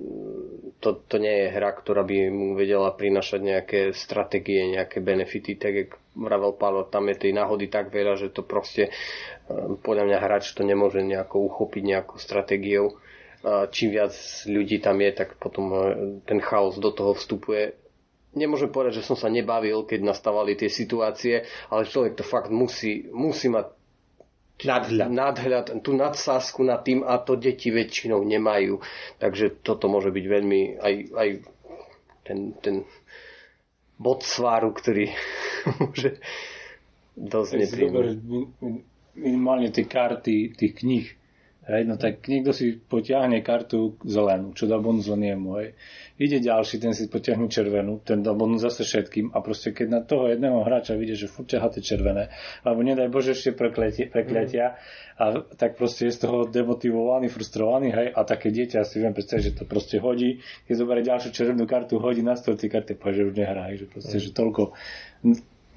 to, 0.84 1.00
to 1.08 1.16
nie 1.16 1.48
je 1.48 1.56
hra, 1.56 1.72
ktorá 1.72 2.04
by 2.04 2.28
mu 2.28 2.60
vedela 2.60 2.92
prinašať 2.92 3.40
nejaké 3.40 3.80
stratégie, 3.96 4.68
nejaké 4.76 5.00
benefity, 5.00 5.56
tak 5.56 5.74
jak 5.74 5.90
vravel 6.12 6.52
Pálo, 6.60 6.84
tam 6.92 7.08
je 7.08 7.24
tej 7.24 7.32
náhody 7.32 7.72
tak 7.72 7.88
veľa, 7.88 8.20
že 8.20 8.36
to 8.36 8.44
proste 8.44 8.92
podľa 9.82 10.12
mňa 10.12 10.18
hráč 10.20 10.52
to 10.52 10.68
nemôže 10.68 11.00
nejako 11.00 11.40
uchopiť 11.48 11.84
nejakou 11.88 12.20
stratégiou. 12.20 13.00
Čím 13.46 13.90
viac 13.96 14.12
ľudí 14.50 14.84
tam 14.84 15.00
je, 15.00 15.12
tak 15.16 15.40
potom 15.40 15.72
ten 16.28 16.42
chaos 16.44 16.76
do 16.82 16.92
toho 16.92 17.16
vstupuje 17.16 17.85
nemôžem 18.36 18.70
povedať, 18.70 19.02
že 19.02 19.08
som 19.08 19.18
sa 19.18 19.32
nebavil, 19.32 19.88
keď 19.88 20.06
nastávali 20.06 20.54
tie 20.54 20.68
situácie, 20.68 21.42
ale 21.72 21.88
človek 21.88 22.20
to 22.20 22.24
fakt 22.24 22.52
musí, 22.52 23.08
musí 23.10 23.48
mať 23.48 23.72
nadhľad. 24.64 25.08
nadhľad, 25.12 25.66
tú 25.82 25.92
nadsázku 25.92 26.64
nad 26.64 26.84
tým 26.84 27.04
a 27.04 27.20
to 27.20 27.36
deti 27.36 27.72
väčšinou 27.72 28.24
nemajú. 28.24 28.80
Takže 29.20 29.60
toto 29.60 29.88
môže 29.88 30.12
byť 30.12 30.26
veľmi 30.28 30.62
aj, 30.80 30.94
aj 31.12 31.30
ten, 32.24 32.40
ten 32.60 32.76
bod 33.98 34.24
sváru, 34.24 34.72
ktorý 34.72 35.12
môže 35.80 36.20
dosť 37.16 37.52
nepríjemný. 37.56 38.52
Minimálne 39.16 39.72
tie 39.72 39.88
karty 39.88 40.52
tých 40.54 40.74
kníh 40.76 41.08
Hej, 41.66 41.90
no 41.90 41.98
tak 41.98 42.22
niekto 42.30 42.54
si 42.54 42.78
potiahne 42.78 43.42
kartu 43.42 43.98
zelenú, 44.06 44.54
čo 44.54 44.70
dá 44.70 44.78
bonus 44.78 45.10
len 45.10 45.26
jemu, 45.26 45.50
hej. 45.58 45.74
Ide 46.22 46.38
ďalší, 46.46 46.78
ten 46.78 46.94
si 46.94 47.10
potiahne 47.10 47.50
červenú, 47.50 48.06
ten 48.06 48.22
dá 48.22 48.38
bonus 48.38 48.62
zase 48.62 48.86
všetkým 48.86 49.34
a 49.34 49.42
proste 49.42 49.74
keď 49.74 49.88
na 49.90 50.02
toho 50.06 50.30
jedného 50.30 50.62
hráča 50.62 50.94
vidie, 50.94 51.18
že 51.18 51.26
furt 51.26 51.50
ťaháte 51.50 51.82
červené, 51.82 52.30
alebo 52.62 52.86
nedaj 52.86 53.10
Bože 53.10 53.34
ešte 53.34 53.58
prekletia, 53.58 54.14
prekletia 54.14 54.78
a 55.18 55.42
tak 55.58 55.74
proste 55.74 56.06
je 56.06 56.14
z 56.14 56.30
toho 56.30 56.46
demotivovaný, 56.46 57.34
frustrovaný, 57.34 57.90
hej, 57.98 58.08
a 58.14 58.22
také 58.22 58.54
dieťa 58.54 58.86
si 58.86 59.02
viem 59.02 59.18
predstaviť, 59.18 59.44
že 59.50 59.58
to 59.58 59.64
proste 59.66 59.98
hodí, 59.98 60.46
keď 60.70 60.76
zoberie 60.78 61.02
ďalšiu 61.02 61.34
červenú 61.34 61.66
kartu, 61.66 61.98
hodí 61.98 62.22
na 62.22 62.38
stôl 62.38 62.62
tie 62.62 62.70
karty, 62.70 62.94
povie, 62.94 63.26
že 63.26 63.34
už 63.34 63.34
nehrá, 63.42 63.74
hej, 63.74 63.82
že 63.82 63.86
proste, 63.90 64.18
mm. 64.22 64.22
že 64.22 64.30
toľko 64.38 64.62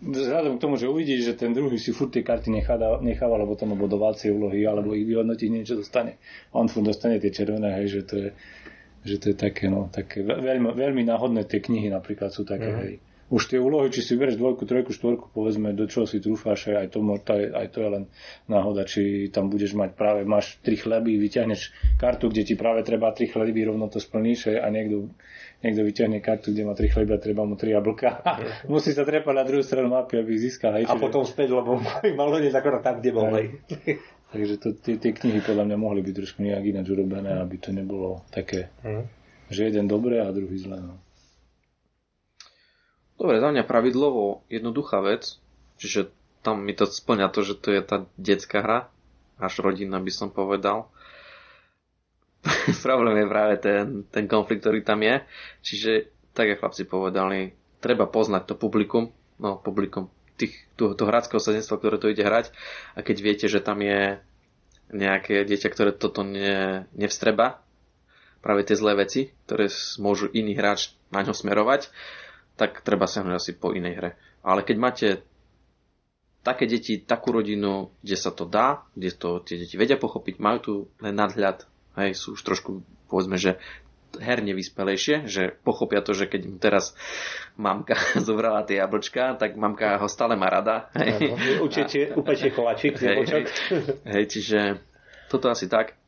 vzhľadom 0.02 0.58
k 0.58 0.62
tomu, 0.62 0.74
že 0.78 0.86
uvidí, 0.86 1.18
že 1.18 1.34
ten 1.34 1.50
druhý 1.50 1.78
si 1.78 1.90
furt 1.90 2.14
tie 2.14 2.22
karty 2.22 2.54
nechá, 2.54 2.78
necháva, 3.02 3.38
alebo 3.38 3.58
tam 3.58 3.74
bodovacie 3.74 4.30
úlohy, 4.30 4.62
alebo 4.62 4.94
ich 4.94 5.06
vyhodnotí, 5.06 5.50
niečo 5.50 5.78
dostane. 5.78 6.22
A 6.54 6.62
on 6.62 6.70
furt 6.70 6.86
dostane 6.86 7.18
tie 7.18 7.34
červené, 7.34 7.74
hej, 7.82 8.00
že 8.00 8.00
to 8.06 8.14
je, 8.16 8.28
že 9.02 9.16
to 9.18 9.26
je 9.34 9.36
také, 9.36 9.66
no, 9.66 9.90
také 9.90 10.22
veľmi, 10.22 10.74
veľmi 10.74 11.02
náhodné 11.06 11.46
tie 11.50 11.58
knihy 11.58 11.90
napríklad 11.90 12.30
sú 12.30 12.46
také, 12.46 12.70
mm-hmm. 12.70 12.84
hej. 12.86 12.94
Už 13.28 13.44
tie 13.52 13.60
úlohy, 13.60 13.92
či 13.92 14.00
si 14.00 14.16
bereš 14.16 14.40
dvojku, 14.40 14.64
trojku, 14.64 14.88
štvorku, 14.88 15.36
povedzme, 15.36 15.76
do 15.76 15.84
čoho 15.84 16.08
si 16.08 16.16
trúfáš, 16.16 16.72
aj 16.72 16.96
to, 16.96 17.04
aj 17.28 17.66
to 17.76 17.78
je 17.84 17.88
len 17.92 18.04
náhoda, 18.48 18.88
či 18.88 19.28
tam 19.28 19.52
budeš 19.52 19.76
mať 19.76 19.92
práve, 20.00 20.24
máš 20.24 20.56
tri 20.64 20.80
chleby, 20.80 21.20
vyťahneš 21.20 21.76
kartu, 22.00 22.32
kde 22.32 22.48
ti 22.48 22.54
práve 22.56 22.80
treba 22.88 23.12
tri 23.12 23.28
chleby, 23.28 23.68
rovno 23.68 23.92
to 23.92 24.00
splníš 24.00 24.56
a 24.56 24.64
niekto 24.72 25.12
niekto 25.58 25.82
vyťahne 25.82 26.18
kartu, 26.22 26.54
kde 26.54 26.62
má 26.62 26.74
tri 26.78 26.86
chleba, 26.86 27.18
treba 27.18 27.42
mu 27.42 27.58
tri 27.58 27.74
jablka 27.74 28.22
musí 28.72 28.94
sa 28.94 29.02
trepať 29.02 29.34
na 29.34 29.44
druhú 29.46 29.62
stranu 29.66 29.90
mapy, 29.90 30.22
aby 30.22 30.38
získal. 30.38 30.78
Hej, 30.78 30.86
a 30.86 30.94
potom 30.94 31.26
späť, 31.26 31.54
lebo 31.54 31.82
mal 32.18 32.28
vedieť 32.30 32.54
akorát 32.58 32.82
tam, 32.82 33.02
kde 33.02 33.10
bol. 33.10 33.30
Hej. 33.34 33.58
Takže 34.32 34.54
to, 34.60 34.68
tie, 34.76 35.00
tie 35.00 35.16
knihy 35.16 35.40
podľa 35.40 35.64
mňa 35.64 35.76
mohli 35.80 36.04
byť 36.04 36.14
trošku 36.14 36.44
nejak 36.44 36.60
ináč 36.60 36.92
urobené, 36.92 37.40
aby 37.40 37.56
to 37.56 37.72
nebolo 37.72 38.20
také, 38.28 38.68
mm. 38.84 39.08
že 39.48 39.72
jeden 39.72 39.88
dobré 39.88 40.20
a 40.20 40.28
druhý 40.28 40.60
zlé. 40.60 40.84
No. 40.84 41.00
Dobre, 43.16 43.40
za 43.40 43.48
mňa 43.50 43.64
pravidlovo 43.64 44.44
jednoduchá 44.52 45.00
vec, 45.00 45.40
čiže 45.80 46.12
tam 46.44 46.60
mi 46.62 46.76
to 46.76 46.84
splňa 46.86 47.32
to, 47.32 47.40
že 47.40 47.54
to 47.56 47.68
je 47.72 47.80
tá 47.82 48.04
detská 48.20 48.60
hra, 48.60 48.80
až 49.40 49.64
rodina 49.64 49.96
by 49.96 50.12
som 50.12 50.28
povedal. 50.28 50.92
problém 52.86 53.22
je 53.22 53.26
práve 53.28 53.54
ten, 53.60 54.04
ten 54.08 54.24
konflikt, 54.26 54.64
ktorý 54.64 54.84
tam 54.84 55.00
je. 55.02 55.22
Čiže, 55.64 55.92
tak 56.32 56.52
ako 56.52 56.60
chlapci 56.60 56.84
povedali, 56.86 57.52
treba 57.78 58.06
poznať 58.06 58.42
to 58.50 58.54
publikum, 58.58 59.10
no 59.38 59.58
publikum 59.58 60.10
tých, 60.38 60.54
to, 60.78 60.94
to 60.94 61.02
hráckého 61.04 61.42
sadenstva, 61.42 61.82
ktoré 61.82 61.98
to 61.98 62.10
ide 62.10 62.22
hrať 62.22 62.54
a 62.94 63.02
keď 63.02 63.16
viete, 63.18 63.46
že 63.50 63.58
tam 63.58 63.82
je 63.82 64.22
nejaké 64.94 65.44
dieťa, 65.44 65.68
ktoré 65.68 65.90
toto 65.92 66.22
ne, 66.24 66.86
nevstreba, 66.94 67.60
práve 68.40 68.64
tie 68.64 68.78
zlé 68.78 69.04
veci, 69.04 69.34
ktoré 69.44 69.68
môžu 70.00 70.30
iný 70.30 70.56
hráč 70.56 70.94
na 71.10 71.26
ňo 71.26 71.34
smerovať, 71.34 71.90
tak 72.56 72.80
treba 72.86 73.04
sa 73.10 73.26
asi 73.26 73.52
po 73.52 73.74
inej 73.74 73.94
hre. 73.98 74.10
Ale 74.40 74.64
keď 74.64 74.76
máte 74.78 75.08
také 76.40 76.64
deti, 76.64 77.02
takú 77.02 77.34
rodinu, 77.34 77.92
kde 78.00 78.16
sa 78.16 78.32
to 78.32 78.48
dá, 78.48 78.86
kde 78.96 79.10
to 79.12 79.42
tie 79.44 79.60
deti 79.60 79.76
vedia 79.76 80.00
pochopiť, 80.00 80.40
majú 80.40 80.58
tu 80.58 80.72
len 81.04 81.12
nadhľad, 81.12 81.68
hej, 82.00 82.14
sú 82.14 82.38
už 82.38 82.42
trošku, 82.46 82.82
povedzme, 83.10 83.36
že 83.36 83.58
herne 84.16 84.56
vyspelejšie, 84.56 85.28
že 85.28 85.52
pochopia 85.62 86.00
to, 86.00 86.16
že 86.16 86.24
keď 86.24 86.40
mu 86.48 86.56
teraz 86.56 86.96
mamka 87.60 87.98
zobrala 88.26 88.64
tie 88.64 88.80
jablčka, 88.80 89.36
tak 89.36 89.60
mamka 89.60 90.00
ho 90.00 90.08
stále 90.08 90.34
má 90.34 90.48
rada. 90.48 90.88
Hej. 90.96 91.60
Učite, 91.60 92.16
upečie 92.16 92.50
koláčik, 92.56 92.96
hej, 92.96 93.16
hej, 93.28 93.44
hej, 94.08 94.24
čiže 94.30 94.80
toto 95.28 95.52
asi 95.52 95.68
tak. 95.68 95.98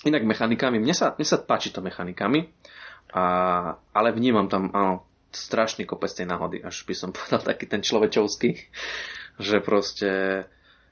Inak 0.00 0.24
mechanikami, 0.24 0.80
mne 0.80 0.96
sa, 0.96 1.12
mne 1.12 1.28
sa 1.28 1.36
páči 1.36 1.70
to 1.76 1.84
mechanikami, 1.84 2.48
a, 3.12 3.22
ale 3.92 4.08
vnímam 4.16 4.48
tam 4.48 4.72
áno, 4.72 5.04
strašný 5.30 5.86
kopec 5.86 6.10
tej 6.10 6.26
náhody, 6.26 6.64
až 6.64 6.82
by 6.88 6.94
som 6.96 7.10
povedal 7.16 7.44
taký 7.44 7.70
ten 7.70 7.84
človečovský, 7.84 8.50
že 9.40 9.56
proste 9.62 10.44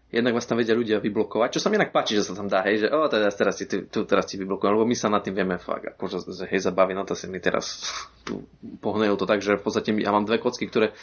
jednak 0.08 0.32
vás 0.32 0.48
tam 0.48 0.56
vedia 0.56 0.72
ľudia 0.72 1.04
vyblokovať, 1.04 1.58
čo 1.58 1.60
sa 1.60 1.68
mi 1.68 1.76
inak 1.76 1.92
páči, 1.92 2.16
že 2.16 2.24
sa 2.24 2.32
tam 2.32 2.48
dá, 2.48 2.64
hej, 2.64 2.84
že 2.84 2.86
o, 2.88 3.04
teraz, 3.12 3.36
teraz 3.36 3.54
ti, 3.60 3.68
tu, 3.68 4.08
teraz 4.08 4.24
ti 4.24 4.40
vyblokujem, 4.40 4.72
lebo 4.72 4.88
my 4.88 4.96
sa 4.96 5.12
nad 5.12 5.20
tým 5.20 5.36
vieme 5.36 5.60
fakt, 5.60 5.84
akože, 5.84 6.24
že 6.32 6.44
hej, 6.48 6.64
zabaví, 6.64 6.96
no 6.96 7.04
to 7.04 7.12
si 7.12 7.28
mi 7.28 7.36
teraz 7.40 7.84
pohnejú 8.84 9.20
to 9.20 9.28
tak, 9.28 9.44
že 9.44 9.60
v 9.60 9.62
podstate 9.62 9.92
ja 10.00 10.10
mám 10.12 10.24
dve 10.24 10.40
kocky, 10.40 10.64
ktoré 10.64 10.96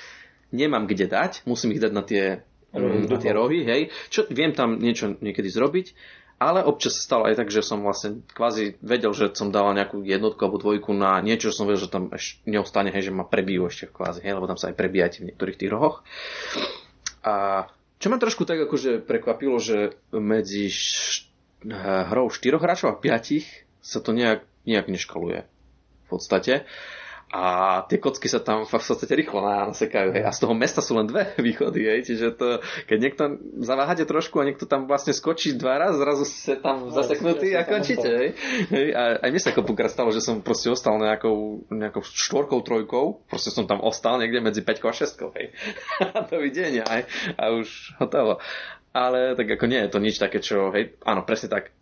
nemám 0.49 0.89
kde 0.89 1.05
dať, 1.05 1.45
musím 1.45 1.77
ich 1.77 1.81
dať 1.81 1.91
na 1.93 2.01
tie, 2.01 2.41
mm, 2.73 3.05
na 3.05 3.17
tie 3.21 3.31
rohy, 3.33 3.61
hej, 3.61 3.81
čo 4.09 4.25
viem 4.25 4.57
tam 4.57 4.81
niečo 4.81 5.13
niekedy 5.21 5.53
zrobiť, 5.53 5.93
ale 6.35 6.65
občas 6.65 6.99
sa 6.99 7.01
stalo 7.05 7.23
aj 7.31 7.39
tak, 7.39 7.47
že 7.47 7.63
som 7.63 7.79
vlastne 7.79 8.19
kvázi 8.35 8.75
vedel, 8.83 9.15
že 9.15 9.31
som 9.31 9.55
dal 9.55 9.71
nejakú 9.71 10.03
jednotku 10.03 10.41
alebo 10.43 10.59
dvojku 10.59 10.91
na 10.91 11.23
niečo, 11.23 11.53
že 11.53 11.57
som 11.61 11.69
vedel, 11.69 11.87
že 11.87 11.93
tam 11.93 12.11
ešte 12.11 12.43
neostane, 12.49 12.91
hej, 12.91 13.07
že 13.07 13.15
ma 13.15 13.23
prebijú 13.23 13.69
ešte 13.71 13.87
kvázi, 13.87 14.25
hej, 14.25 14.35
lebo 14.35 14.49
tam 14.49 14.59
sa 14.59 14.73
aj 14.73 14.75
prebíjate 14.75 15.23
v 15.23 15.31
niektorých 15.31 15.59
tých 15.61 15.71
rohoch. 15.71 16.03
A 17.23 17.65
čo 17.97 18.07
ma 18.09 18.17
trošku 18.17 18.43
tak 18.43 18.59
akože 18.59 19.01
prekvapilo, 19.01 19.57
že 19.57 19.95
medzi 20.11 20.67
š- 20.67 21.31
hrou 22.09 22.29
4 22.29 22.61
hráčov 22.61 22.87
a 22.91 22.95
5 22.95 23.41
sa 23.81 23.99
to 24.01 24.11
nejak, 24.11 24.45
nejak 24.65 24.87
neškaluje 24.87 25.45
v 25.45 26.07
podstate. 26.07 26.65
A 27.33 27.81
tie 27.89 27.97
kocky 27.97 28.29
sa 28.29 28.37
tam 28.39 28.63
v 28.63 28.71
podstate 28.71 29.11
rýchlo 29.17 29.41
nasekajú. 29.41 30.13
Hej. 30.13 30.23
A 30.23 30.31
z 30.31 30.39
toho 30.45 30.53
mesta 30.53 30.79
sú 30.79 30.93
len 30.95 31.09
dve 31.09 31.33
východy. 31.47 31.83
Hej. 31.83 31.99
Čiže 32.07 32.25
to, 32.37 32.47
keď 32.85 32.97
niekto 33.01 33.23
zaváhate 33.59 34.05
trošku 34.05 34.37
a 34.39 34.47
niekto 34.47 34.69
tam 34.69 34.85
vlastne 34.85 35.11
skočí 35.11 35.57
dva 35.57 35.81
raz, 35.81 35.97
zrazu 35.97 36.23
ste 36.23 36.61
tam 36.61 36.93
zaseknutí 36.93 37.51
a 37.57 37.65
končíte. 37.65 38.07
Hej. 38.07 38.29
Hej. 38.69 38.87
A 38.93 39.01
aj 39.25 39.29
mne 39.33 39.41
sa 39.41 39.57
kopukrát 39.57 39.89
stalo, 39.89 40.13
že 40.13 40.21
som 40.21 40.45
proste 40.45 40.69
ostal 40.69 41.01
nejakou, 41.01 41.65
nejakou 41.73 42.05
štvorkou, 42.05 42.61
trojkou. 42.61 43.25
Proste 43.27 43.49
som 43.49 43.65
tam 43.65 43.81
ostal 43.81 44.21
niekde 44.21 44.39
medzi 44.39 44.61
5 44.61 44.85
a 44.85 44.93
6. 44.93 45.35
Hej. 45.35 45.45
Dovidenia. 46.33 46.85
Hej. 46.87 47.03
A 47.41 47.51
už 47.51 47.97
hotovo. 47.99 48.37
Ale 48.95 49.35
tak 49.35 49.59
ako 49.59 49.65
nie 49.67 49.83
je 49.83 49.91
to 49.91 49.99
nič 49.99 50.15
také, 50.15 50.39
čo, 50.39 50.71
hej, 50.71 50.95
áno, 51.03 51.27
presne 51.27 51.51
tak, 51.51 51.75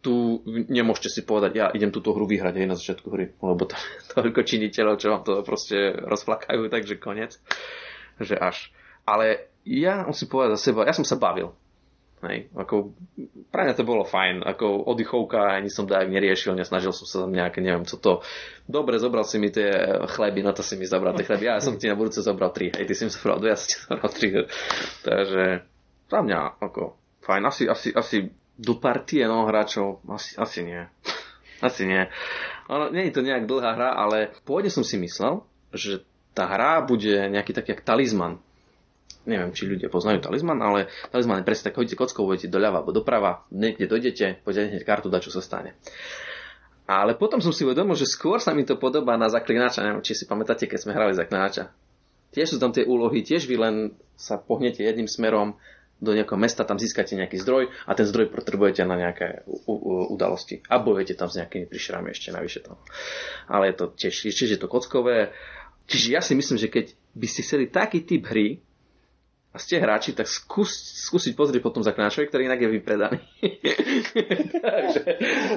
tu 0.00 0.40
nemôžete 0.48 1.12
si 1.12 1.20
povedať, 1.28 1.52
ja 1.60 1.66
idem 1.76 1.92
túto 1.92 2.16
hru 2.16 2.24
vyhrať 2.24 2.56
aj 2.56 2.68
na 2.68 2.76
začiatku 2.76 3.08
hry, 3.12 3.36
lebo 3.36 3.68
to 3.68 3.76
toľko 4.16 4.40
činiteľov, 4.44 4.96
čo 4.96 5.12
vám 5.12 5.22
to 5.24 5.32
proste 5.44 5.76
rozplakajú, 5.92 6.72
takže 6.72 6.96
koniec. 6.96 7.36
Že 8.20 8.36
až. 8.36 8.72
Ale 9.04 9.48
ja 9.64 10.04
musím 10.08 10.28
povedať 10.28 10.56
za 10.56 10.60
seba, 10.72 10.88
ja 10.88 10.96
som 10.96 11.04
sa 11.04 11.20
bavil. 11.20 11.52
Hej, 12.20 12.52
ako, 12.52 12.92
pre 13.48 13.64
mňa 13.64 13.80
to 13.80 13.88
bolo 13.88 14.04
fajn, 14.04 14.44
ako 14.44 14.84
oddychovka, 14.92 15.56
ani 15.56 15.72
som 15.72 15.88
dajak 15.88 16.12
neriešil, 16.12 16.52
nesnažil 16.52 16.92
som 16.92 17.08
sa 17.08 17.16
tam 17.24 17.32
nejaké, 17.32 17.64
neviem 17.64 17.88
co 17.88 17.96
to. 17.96 18.20
Dobre, 18.68 19.00
zobral 19.00 19.24
si 19.24 19.40
mi 19.40 19.48
tie 19.48 19.72
chleby, 20.04 20.44
na 20.44 20.52
to 20.52 20.60
si 20.60 20.76
mi 20.76 20.84
zabral 20.84 21.16
tie 21.16 21.24
chleby, 21.24 21.48
ja 21.48 21.64
som 21.64 21.80
ti 21.80 21.88
na 21.88 21.96
budúce 21.96 22.20
zobral 22.20 22.52
tri, 22.52 22.68
hej, 22.76 22.84
ty 22.84 22.92
si 22.92 23.08
mi 23.08 23.12
zobral 23.12 23.40
dve, 23.40 23.56
ja 23.56 23.56
som 23.56 23.68
ti 23.72 23.76
zobral 23.88 24.10
tri. 24.12 24.28
Takže 25.00 25.44
za 26.12 26.20
mňa, 26.20 26.40
ako, 26.60 26.82
fajn, 27.24 27.42
asi, 27.48 27.64
asi, 27.72 27.88
asi 27.96 28.16
do 28.60 28.76
partie 28.76 29.24
no, 29.24 29.48
hráčov? 29.48 30.04
Asi, 30.04 30.36
asi 30.36 30.60
nie. 30.60 30.84
asi 31.66 31.88
nie. 31.88 32.04
Ono, 32.68 32.92
nie 32.92 33.08
je 33.08 33.16
to 33.16 33.24
nejak 33.24 33.48
dlhá 33.48 33.72
hra, 33.72 33.90
ale 33.96 34.36
pôvodne 34.44 34.68
som 34.68 34.84
si 34.84 35.00
myslel, 35.00 35.40
že 35.72 36.04
tá 36.36 36.46
hra 36.46 36.84
bude 36.84 37.32
nejaký 37.32 37.56
taký 37.56 37.74
jak 37.74 37.82
talizman. 37.82 38.38
Neviem, 39.28 39.52
či 39.52 39.68
ľudia 39.68 39.92
poznajú 39.92 40.24
talizman, 40.24 40.56
ale 40.64 40.88
talizman 41.12 41.44
je 41.44 41.48
presne 41.48 41.64
tak, 41.68 41.76
chodíte 41.76 41.98
kockou, 41.98 42.24
budete 42.24 42.48
doľava 42.48 42.80
alebo 42.80 42.96
doprava, 42.96 43.44
niekde 43.52 43.84
dojdete, 43.84 44.40
poďte 44.40 44.80
kartu, 44.80 45.12
dať, 45.12 45.28
čo 45.28 45.32
sa 45.36 45.44
stane. 45.44 45.76
Ale 46.90 47.14
potom 47.14 47.38
som 47.38 47.54
si 47.54 47.62
uvedomil, 47.62 47.94
že 47.94 48.08
skôr 48.08 48.42
sa 48.42 48.50
mi 48.50 48.66
to 48.66 48.74
podobá 48.74 49.14
na 49.14 49.30
zaklinača. 49.30 49.86
Neviem, 49.86 50.02
či 50.02 50.18
si 50.18 50.26
pamätáte, 50.26 50.66
keď 50.66 50.78
sme 50.82 50.96
hrali 50.96 51.14
zaklinača. 51.14 51.70
Tiež 52.34 52.56
sú 52.56 52.58
tam 52.58 52.74
tie 52.74 52.82
úlohy, 52.82 53.22
tiež 53.22 53.46
vy 53.46 53.56
len 53.62 53.74
sa 54.18 54.38
pohnete 54.38 54.82
jedným 54.82 55.06
smerom, 55.06 55.54
do 56.00 56.16
nejakého 56.16 56.40
mesta, 56.40 56.64
tam 56.64 56.80
získate 56.80 57.12
nejaký 57.12 57.36
zdroj 57.44 57.68
a 57.84 57.92
ten 57.92 58.08
zdroj 58.08 58.32
potrebujete 58.32 58.80
na 58.88 58.96
nejaké 58.96 59.44
u, 59.44 59.76
u, 59.76 59.92
udalosti. 60.16 60.64
A 60.72 60.80
bojujete 60.80 61.14
tam 61.14 61.28
s 61.28 61.36
nejakými 61.36 61.68
príšerami 61.68 62.16
ešte 62.16 62.32
navyše 62.32 62.64
toho. 62.64 62.80
Ale 63.46 63.70
je 63.70 63.74
to 63.76 63.84
tiež, 63.92 64.16
tiež 64.32 64.50
je 64.56 64.60
to 64.60 64.66
kockové. 64.66 65.36
Čiže 65.86 66.06
ja 66.16 66.20
si 66.24 66.32
myslím, 66.32 66.56
že 66.56 66.72
keď 66.72 66.96
by 67.12 67.26
ste 67.28 67.44
chceli 67.44 67.68
taký 67.68 68.02
typ 68.08 68.24
hry, 68.32 68.64
a 69.50 69.58
ste 69.58 69.82
hráči, 69.82 70.14
tak 70.14 70.30
skús, 70.30 70.70
skúsiť 71.10 71.34
pozrieť 71.34 71.58
potom 71.58 71.82
zaklinačovi, 71.82 72.30
ktorý 72.30 72.46
inak 72.46 72.62
je 72.62 72.70
vypredaný. 72.70 73.18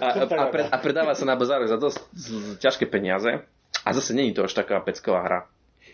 a, 0.01 0.07
a, 0.17 0.45
a 0.73 0.77
predáva 0.81 1.13
sa 1.13 1.29
na 1.29 1.37
bazáre 1.37 1.69
za 1.69 1.77
dosť 1.77 2.01
ťažké 2.57 2.89
peniaze. 2.89 3.45
A 3.85 3.89
zase 3.93 4.17
není 4.17 4.33
to 4.33 4.49
až 4.49 4.57
taká 4.57 4.81
pecková 4.81 5.21
hra. 5.21 5.39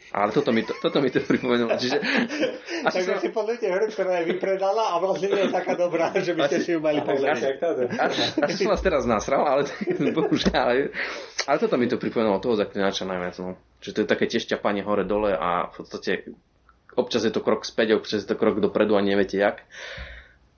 Ale 0.09 0.33
toto 0.33 0.49
mi 0.49 0.65
to, 0.65 0.73
toto 0.81 1.05
mi 1.05 1.13
to 1.13 1.21
pripomenulo. 1.21 1.77
Čiže, 1.77 2.01
Takže 2.89 3.13
sa... 3.13 3.21
si 3.21 3.29
pozrite 3.29 3.69
hru, 3.69 3.85
ktorá 3.93 4.25
je 4.25 4.33
vypredala 4.33 4.97
a 4.97 4.97
vlastne 4.97 5.29
nie 5.29 5.45
je 5.45 5.53
taká 5.53 5.77
dobrá, 5.77 6.09
že 6.17 6.33
by 6.33 6.49
ste 6.49 6.57
si 6.65 6.69
ju 6.73 6.79
mali 6.81 7.05
pozrieť. 7.05 7.61
Až 8.41 8.49
som 8.57 8.73
vás 8.73 8.81
teraz 8.81 9.05
nasral, 9.05 9.45
ale 9.45 9.69
bohužiaľ. 10.17 10.57
Ale, 10.57 10.89
ale 11.45 11.57
toto 11.61 11.77
mi 11.77 11.85
to 11.85 12.01
pripomenulo 12.01 12.41
toho 12.41 12.57
zaklinača 12.57 13.05
najviac. 13.05 13.37
No. 13.37 13.53
Čiže 13.85 13.93
to 13.93 14.01
je 14.01 14.07
také 14.09 14.25
tiež 14.25 14.49
ťapanie 14.49 14.81
hore-dole 14.81 15.37
a 15.37 15.69
v 15.69 15.73
podstate 15.77 16.11
občas 16.97 17.21
je 17.21 17.31
to 17.31 17.45
krok 17.45 17.61
späť, 17.61 18.01
občas 18.01 18.25
je 18.25 18.29
to 18.33 18.35
krok 18.35 18.57
dopredu 18.57 18.97
a 18.97 19.05
neviete 19.05 19.37
jak. 19.37 19.61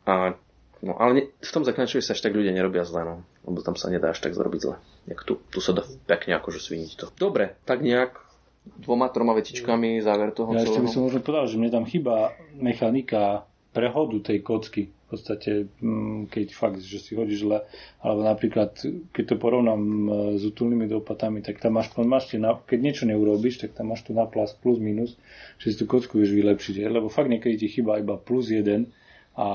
A, 0.07 0.39
no, 0.79 0.95
ale 0.95 1.11
ne, 1.11 1.23
v 1.27 1.51
tom 1.51 1.67
zaklinačovi 1.67 1.99
sa 1.99 2.15
až 2.15 2.23
tak 2.23 2.33
ľudia 2.33 2.55
nerobia 2.55 2.87
zle, 2.87 3.03
no, 3.03 3.15
lebo 3.43 3.59
tam 3.67 3.75
sa 3.75 3.91
nedá 3.91 4.15
až 4.15 4.23
tak 4.23 4.31
zrobiť 4.31 4.59
zle. 4.63 4.75
Jak 5.11 5.27
tu, 5.27 5.43
tu 5.51 5.59
sa 5.59 5.75
dá 5.75 5.83
pekne 6.07 6.39
akože 6.39 6.63
sviniť 6.63 6.91
to. 6.95 7.05
Dobre, 7.19 7.59
tak 7.67 7.83
nejak 7.83 8.30
dvoma, 8.65 9.09
troma 9.09 9.33
vetičkami 9.33 10.01
záver 10.01 10.33
toho 10.33 10.53
ja 10.53 10.65
celého. 10.65 10.69
Ja 10.69 10.71
ešte 10.73 10.81
by 10.85 10.89
som 10.89 11.01
možno 11.05 11.19
povedal, 11.21 11.45
že 11.49 11.57
mne 11.57 11.71
tam 11.73 11.85
chýba 11.85 12.37
mechanika 12.57 13.45
prehodu 13.71 14.17
tej 14.19 14.43
kocky 14.43 14.83
v 15.11 15.19
podstate, 15.19 15.51
mm, 15.83 16.31
keď 16.31 16.55
fakt, 16.55 16.79
že 16.79 17.03
si 17.03 17.19
hodíš 17.19 17.43
zle, 17.43 17.67
alebo 17.99 18.23
napríklad, 18.23 18.79
keď 19.11 19.23
to 19.27 19.35
porovnám 19.35 19.81
e, 19.83 20.07
s 20.39 20.47
útulnými 20.47 20.87
dopatami, 20.87 21.43
tak 21.43 21.59
tam 21.59 21.75
máš, 21.75 21.91
máš 21.99 22.31
na, 22.39 22.55
keď 22.55 22.79
niečo 22.79 23.03
neurobiš, 23.03 23.59
tak 23.59 23.75
tam 23.75 23.91
máš 23.91 24.07
tu 24.07 24.15
na 24.15 24.23
plus, 24.23 24.55
minus, 24.79 25.19
že 25.59 25.75
si 25.75 25.75
tú 25.75 25.83
kocku 25.83 26.15
vieš 26.15 26.31
vylepšiť, 26.31 26.87
lebo 26.87 27.11
fakt 27.11 27.27
niekedy 27.27 27.59
ti 27.59 27.67
chýba 27.67 27.99
iba 27.99 28.15
plus 28.15 28.55
jeden, 28.55 28.87
a 29.31 29.47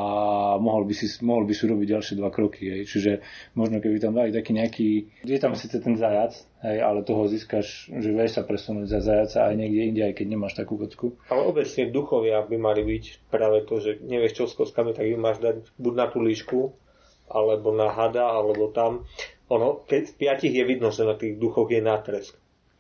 mohol 0.57 0.89
by 0.89 0.95
si, 0.97 1.05
mohol 1.21 1.45
by 1.45 1.53
si 1.53 1.69
robiť 1.69 1.89
ďalšie 1.93 2.15
dva 2.17 2.33
kroky. 2.33 2.65
Hej. 2.65 2.83
Čiže 2.89 3.13
možno 3.53 3.85
keby 3.85 4.01
tam 4.01 4.17
dali 4.17 4.33
taký 4.33 4.57
nejaký, 4.57 4.89
je 5.21 5.37
tam 5.37 5.53
síce 5.53 5.77
ten 5.85 6.01
zajac, 6.01 6.33
hej, 6.65 6.79
ale 6.81 7.05
toho 7.05 7.29
získaš, 7.29 7.93
že 7.93 8.09
vieš 8.09 8.41
sa 8.41 8.43
presunúť 8.49 8.89
za 8.89 9.01
zajaca 9.05 9.53
aj 9.53 9.55
niekde 9.61 9.83
inde, 9.93 10.03
aj 10.09 10.15
keď 10.17 10.27
nemáš 10.33 10.57
takú 10.57 10.81
kocku. 10.81 11.21
Ale 11.29 11.45
obecne 11.45 11.93
duchovia 11.93 12.41
by 12.41 12.57
mali 12.57 12.83
byť 12.89 13.05
práve 13.29 13.69
to, 13.69 13.77
že 13.77 14.01
nevieš 14.01 14.33
čo 14.41 14.45
s 14.49 14.57
kockami, 14.57 14.97
tak 14.97 15.05
ju 15.05 15.21
máš 15.21 15.45
dať 15.45 15.77
buď 15.77 15.93
na 15.93 16.07
tú 16.09 16.25
líšku, 16.25 16.73
alebo 17.29 17.69
na 17.77 17.93
hada, 17.93 18.25
alebo 18.25 18.73
tam. 18.73 19.05
Ono, 19.53 19.85
keď 19.85 20.03
v 20.11 20.17
piatich 20.19 20.55
je 20.57 20.65
vidno, 20.65 20.89
že 20.89 21.05
na 21.05 21.15
tých 21.21 21.37
duchoch 21.37 21.69
je 21.69 21.85
nátresk 21.85 22.35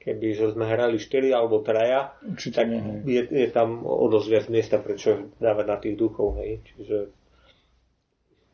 keby 0.06 0.38
že 0.38 0.54
sme 0.54 0.70
hrali 0.70 1.02
4 1.02 1.34
alebo 1.34 1.66
traja, 1.66 2.14
Určite 2.22 2.62
tak 2.62 2.70
nie, 2.70 3.02
je, 3.10 3.22
je 3.26 3.48
tam 3.50 3.82
o 3.82 4.06
dosť 4.06 4.28
viac 4.30 4.46
miesta, 4.46 4.78
prečo 4.78 5.34
dávať 5.42 5.66
na 5.66 5.76
tých 5.82 5.98
duchov. 5.98 6.38
Hej. 6.38 6.62
Čiže 6.62 6.96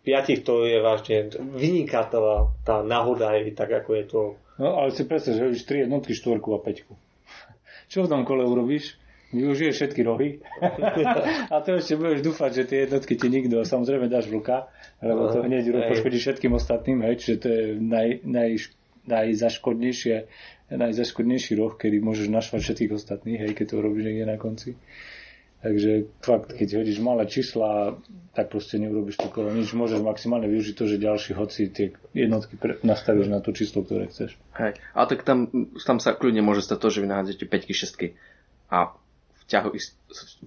piatich 0.00 0.40
to 0.48 0.64
je 0.64 0.80
vážne 0.80 1.28
vyniká 1.36 2.08
tá, 2.08 2.48
tá 2.64 2.80
náhoda, 2.80 3.36
hej, 3.36 3.52
tak 3.52 3.68
ako 3.68 3.90
je 4.00 4.04
to. 4.08 4.20
No 4.56 4.80
ale 4.80 4.96
si 4.96 5.04
predstav, 5.04 5.36
že 5.36 5.44
robíš 5.44 5.68
3 5.68 5.84
jednotky, 5.84 6.16
4 6.16 6.40
a 6.40 6.60
5. 6.64 6.88
Čo 7.92 8.08
v 8.08 8.10
tom 8.10 8.24
kole 8.24 8.48
urobíš? 8.48 8.96
Využiješ 9.32 9.74
všetky 9.80 10.04
rohy 10.04 10.44
a 11.52 11.56
to 11.64 11.80
ešte 11.80 11.96
budeš 11.96 12.20
dúfať, 12.20 12.50
že 12.52 12.62
tie 12.68 12.78
jednotky 12.84 13.16
ti 13.16 13.32
nikto, 13.32 13.64
samozrejme 13.64 14.04
dáš 14.04 14.28
vlka, 14.28 14.68
lebo 15.00 15.32
to 15.32 15.40
hneď 15.40 15.72
poškodí 15.88 16.20
všetkým 16.20 16.52
ostatným, 16.52 17.00
hej, 17.00 17.16
čiže 17.16 17.36
to 17.40 17.48
je 17.48 17.62
naj, 17.80 18.08
naj, 18.28 18.50
najzaškodnejšie 19.08 20.28
najzaškodnejší 20.76 21.58
roh, 21.60 21.74
kedy 21.76 22.00
môžeš 22.00 22.28
našvať 22.32 22.60
všetkých 22.64 22.92
ostatných, 22.92 23.40
hej, 23.40 23.52
keď 23.52 23.66
to 23.72 23.84
robíš 23.84 24.04
niekde 24.08 24.26
na 24.28 24.36
konci. 24.40 24.78
Takže 25.62 26.10
fakt, 26.26 26.58
keď 26.58 26.82
hodíš 26.82 26.98
malé 26.98 27.22
čísla, 27.30 27.94
tak 28.34 28.50
proste 28.50 28.82
neurobiš 28.82 29.14
to 29.14 29.30
kolo 29.30 29.54
nič. 29.54 29.70
Môžeš 29.70 30.02
maximálne 30.02 30.50
využiť 30.50 30.74
to, 30.74 30.90
že 30.90 30.98
ďalší 30.98 31.38
hoci 31.38 31.70
tie 31.70 31.94
jednotky 32.10 32.58
pre, 32.58 32.82
nastavíš 32.82 33.30
na 33.30 33.38
to 33.38 33.54
číslo, 33.54 33.86
ktoré 33.86 34.10
chceš. 34.10 34.34
Hej, 34.58 34.74
ale 34.90 35.06
tak 35.06 35.22
tam, 35.22 35.46
tam 35.86 36.02
sa 36.02 36.18
kľudne 36.18 36.42
môže 36.42 36.66
stať 36.66 36.82
to, 36.82 36.88
že 36.90 37.00
vy 37.06 37.06
nahádzate 37.14 37.46
5 37.46 37.78
6 37.78 38.74
a 38.74 38.90
v 39.38 39.42
ťahu, 39.46 39.70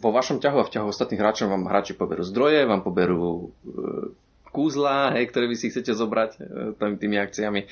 vo 0.03 0.09
vašom 0.11 0.43
ťahu 0.43 0.57
a 0.59 0.67
v 0.67 0.73
ťahu 0.75 0.87
ostatných 0.91 1.21
hráčov 1.23 1.47
vám 1.47 1.63
hráči 1.71 1.95
poberú 1.95 2.27
zdroje, 2.27 2.67
vám 2.67 2.83
poberú 2.83 3.23
e, 3.23 4.19
kúzla, 4.55 5.11
hej, 5.19 5.27
ktoré 5.27 5.51
vy 5.51 5.59
si 5.59 5.67
chcete 5.67 5.91
zobrať 5.91 6.31
e, 6.39 6.41
tými, 6.79 6.95
tými 6.95 7.17
akciami. 7.19 7.67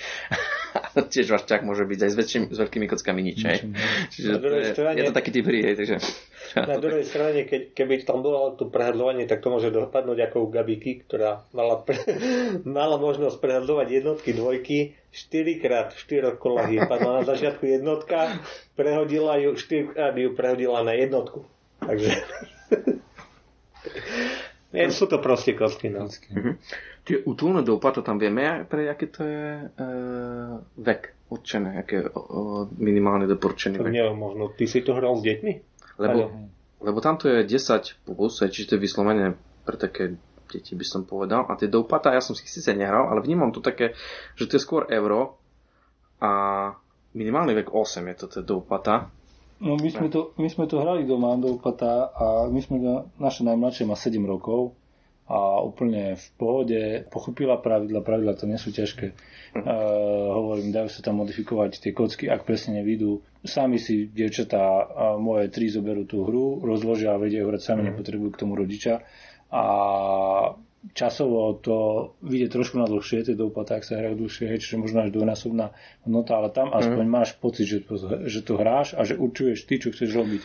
Tiež 1.13 1.31
váš 1.31 1.47
čak 1.47 1.63
môže 1.63 1.87
byť 1.87 1.99
aj 2.03 2.11
s, 2.11 2.15
väčším, 2.19 2.43
s 2.51 2.57
veľkými 2.59 2.85
kockami 2.91 3.23
nič. 3.23 3.39
Hej. 3.47 3.59
Čiže 4.11 4.29
to 4.43 4.47
je, 4.51 4.75
strane, 4.75 4.95
je 4.99 5.03
to 5.07 5.15
taký 5.15 5.31
typ 5.31 5.47
hry, 5.47 5.59
hej, 5.63 5.75
takže... 5.79 5.95
Na 6.53 6.77
druhej 6.77 7.07
strane, 7.07 7.47
keď, 7.47 7.71
keby 7.71 8.03
tam 8.03 8.19
bolo 8.19 8.51
to 8.59 8.67
prehľadovanie, 8.67 9.23
tak 9.25 9.39
to 9.39 9.47
môže 9.47 9.71
dopadnúť 9.71 10.27
ako 10.27 10.37
u 10.43 10.47
Gabiky, 10.51 11.07
ktorá 11.07 11.47
mala, 11.55 11.79
pre, 11.79 11.95
mala 12.67 12.99
možnosť 12.99 13.39
prehľadovať 13.39 13.87
jednotky, 13.87 14.35
dvojky, 14.35 14.99
4 15.15 15.63
krát 15.63 15.95
4 15.95 16.35
kolách 16.35 16.73
padla 16.89 17.21
na 17.21 17.23
začiatku 17.23 17.63
jednotka, 17.63 18.43
prehodila 18.75 19.39
ju, 19.39 19.55
4 19.55 19.95
krát 19.95 20.13
ju 20.19 20.35
prehodila 20.35 20.83
na 20.83 20.99
jednotku. 20.99 21.47
Takže... 21.79 22.11
Nie, 24.73 24.89
sú 24.89 25.05
to 25.05 25.21
proste 25.21 25.53
kostky. 25.53 25.93
No. 25.93 26.09
Mm-hmm. 26.09 26.53
Tie 27.05 27.21
útulné 27.29 27.61
dopa, 27.61 27.93
to 27.93 28.01
tam 28.01 28.17
vieme, 28.17 28.65
pre 28.65 28.89
aké 28.89 29.05
to 29.07 29.21
je 29.21 29.69
e, 29.69 29.87
vek 30.81 31.29
určené, 31.29 31.77
aké 31.85 32.09
o, 32.09 32.65
minimálne 32.81 33.29
doporučený 33.29 33.77
vek. 33.77 33.93
Neviem, 33.93 34.17
možno 34.17 34.49
ty 34.49 34.65
si 34.65 34.81
to 34.81 34.97
hral 34.97 35.13
s 35.19 35.21
deťmi? 35.21 35.53
Lebo, 36.01 36.49
lebo 36.81 36.97
tam 37.05 37.21
to 37.21 37.29
je 37.29 37.45
10 37.45 38.09
plus, 38.09 38.33
čiže 38.41 38.73
to 38.73 38.75
je 38.75 38.81
vyslovene 38.81 39.37
pre 39.61 39.77
také 39.77 40.17
deti 40.53 40.77
by 40.77 40.85
som 40.85 41.01
povedal. 41.05 41.49
A 41.49 41.57
tie 41.57 41.65
doupata, 41.65 42.13
ja 42.13 42.21
som 42.21 42.37
si 42.37 42.45
síce 42.45 42.69
nehral, 42.77 43.09
ale 43.09 43.25
vnímam 43.25 43.49
to 43.49 43.63
také, 43.63 43.97
že 44.37 44.45
to 44.45 44.57
je 44.57 44.65
skôr 44.65 44.85
euro 44.93 45.41
a 46.21 46.31
minimálny 47.17 47.57
vek 47.57 47.73
8 47.73 48.05
je 48.13 48.15
to 48.17 48.25
tie 48.29 48.43
doupata. 48.45 49.09
No 49.63 49.79
my 49.79 49.89
sme, 49.89 50.11
to, 50.11 50.35
my 50.35 50.51
sme 50.51 50.67
to 50.67 50.83
hrali 50.83 51.07
doma 51.07 51.39
do 51.39 51.55
upata 51.55 52.11
a 52.11 52.25
my 52.51 52.59
sme, 52.59 52.83
naše 53.15 53.47
najmladšie 53.47 53.87
má 53.87 53.95
7 53.95 54.19
rokov 54.27 54.75
a 55.23 55.63
úplne 55.63 56.19
v 56.19 56.27
pohode 56.35 56.81
pochopila 57.07 57.55
pravidla, 57.55 58.03
pravidla 58.03 58.35
to 58.35 58.43
nie 58.43 58.59
sú 58.59 58.75
ťažké. 58.75 59.15
Uh, 59.55 60.35
hovorím, 60.35 60.75
dajú 60.75 60.91
sa 60.91 60.99
tam 60.99 61.23
modifikovať 61.23 61.79
tie 61.79 61.95
kocky, 61.95 62.27
ak 62.27 62.43
presne 62.43 62.83
nevidú. 62.83 63.23
Sami 63.39 63.79
si 63.79 64.11
dievčatá 64.11 64.59
moje 65.15 65.47
tri 65.47 65.71
zoberú 65.71 66.03
tú 66.03 66.27
hru, 66.27 66.59
rozložia 66.59 67.15
a 67.15 67.21
vedia 67.21 67.47
hrať 67.47 67.63
sami, 67.63 67.87
mm. 67.87 67.95
nepotrebujú 67.95 68.29
k 68.35 68.41
tomu 68.43 68.59
rodiča. 68.59 68.99
A 69.47 69.63
časovo 70.91 71.55
to 71.63 71.77
vyjde 72.19 72.51
trošku 72.51 72.75
na 72.75 72.83
dlhšie, 72.83 73.23
tie 73.23 73.39
doupatá, 73.39 73.79
ak 73.79 73.87
sa 73.87 73.95
hrajú 73.95 74.27
dlhšie, 74.27 74.51
hej, 74.51 74.59
čiže 74.59 74.83
možno 74.83 75.07
až 75.07 75.15
dvojnásobná 75.15 75.71
hodnota, 76.03 76.31
ale 76.35 76.51
tam 76.51 76.75
aspoň 76.75 77.05
mm. 77.07 77.13
máš 77.15 77.29
pocit, 77.39 77.63
že, 77.63 77.79
že 78.27 78.43
to 78.43 78.59
hráš 78.59 78.91
a 78.99 79.07
že 79.07 79.15
určuješ 79.15 79.63
ty, 79.63 79.79
čo 79.79 79.95
chceš 79.95 80.11
robiť. 80.11 80.43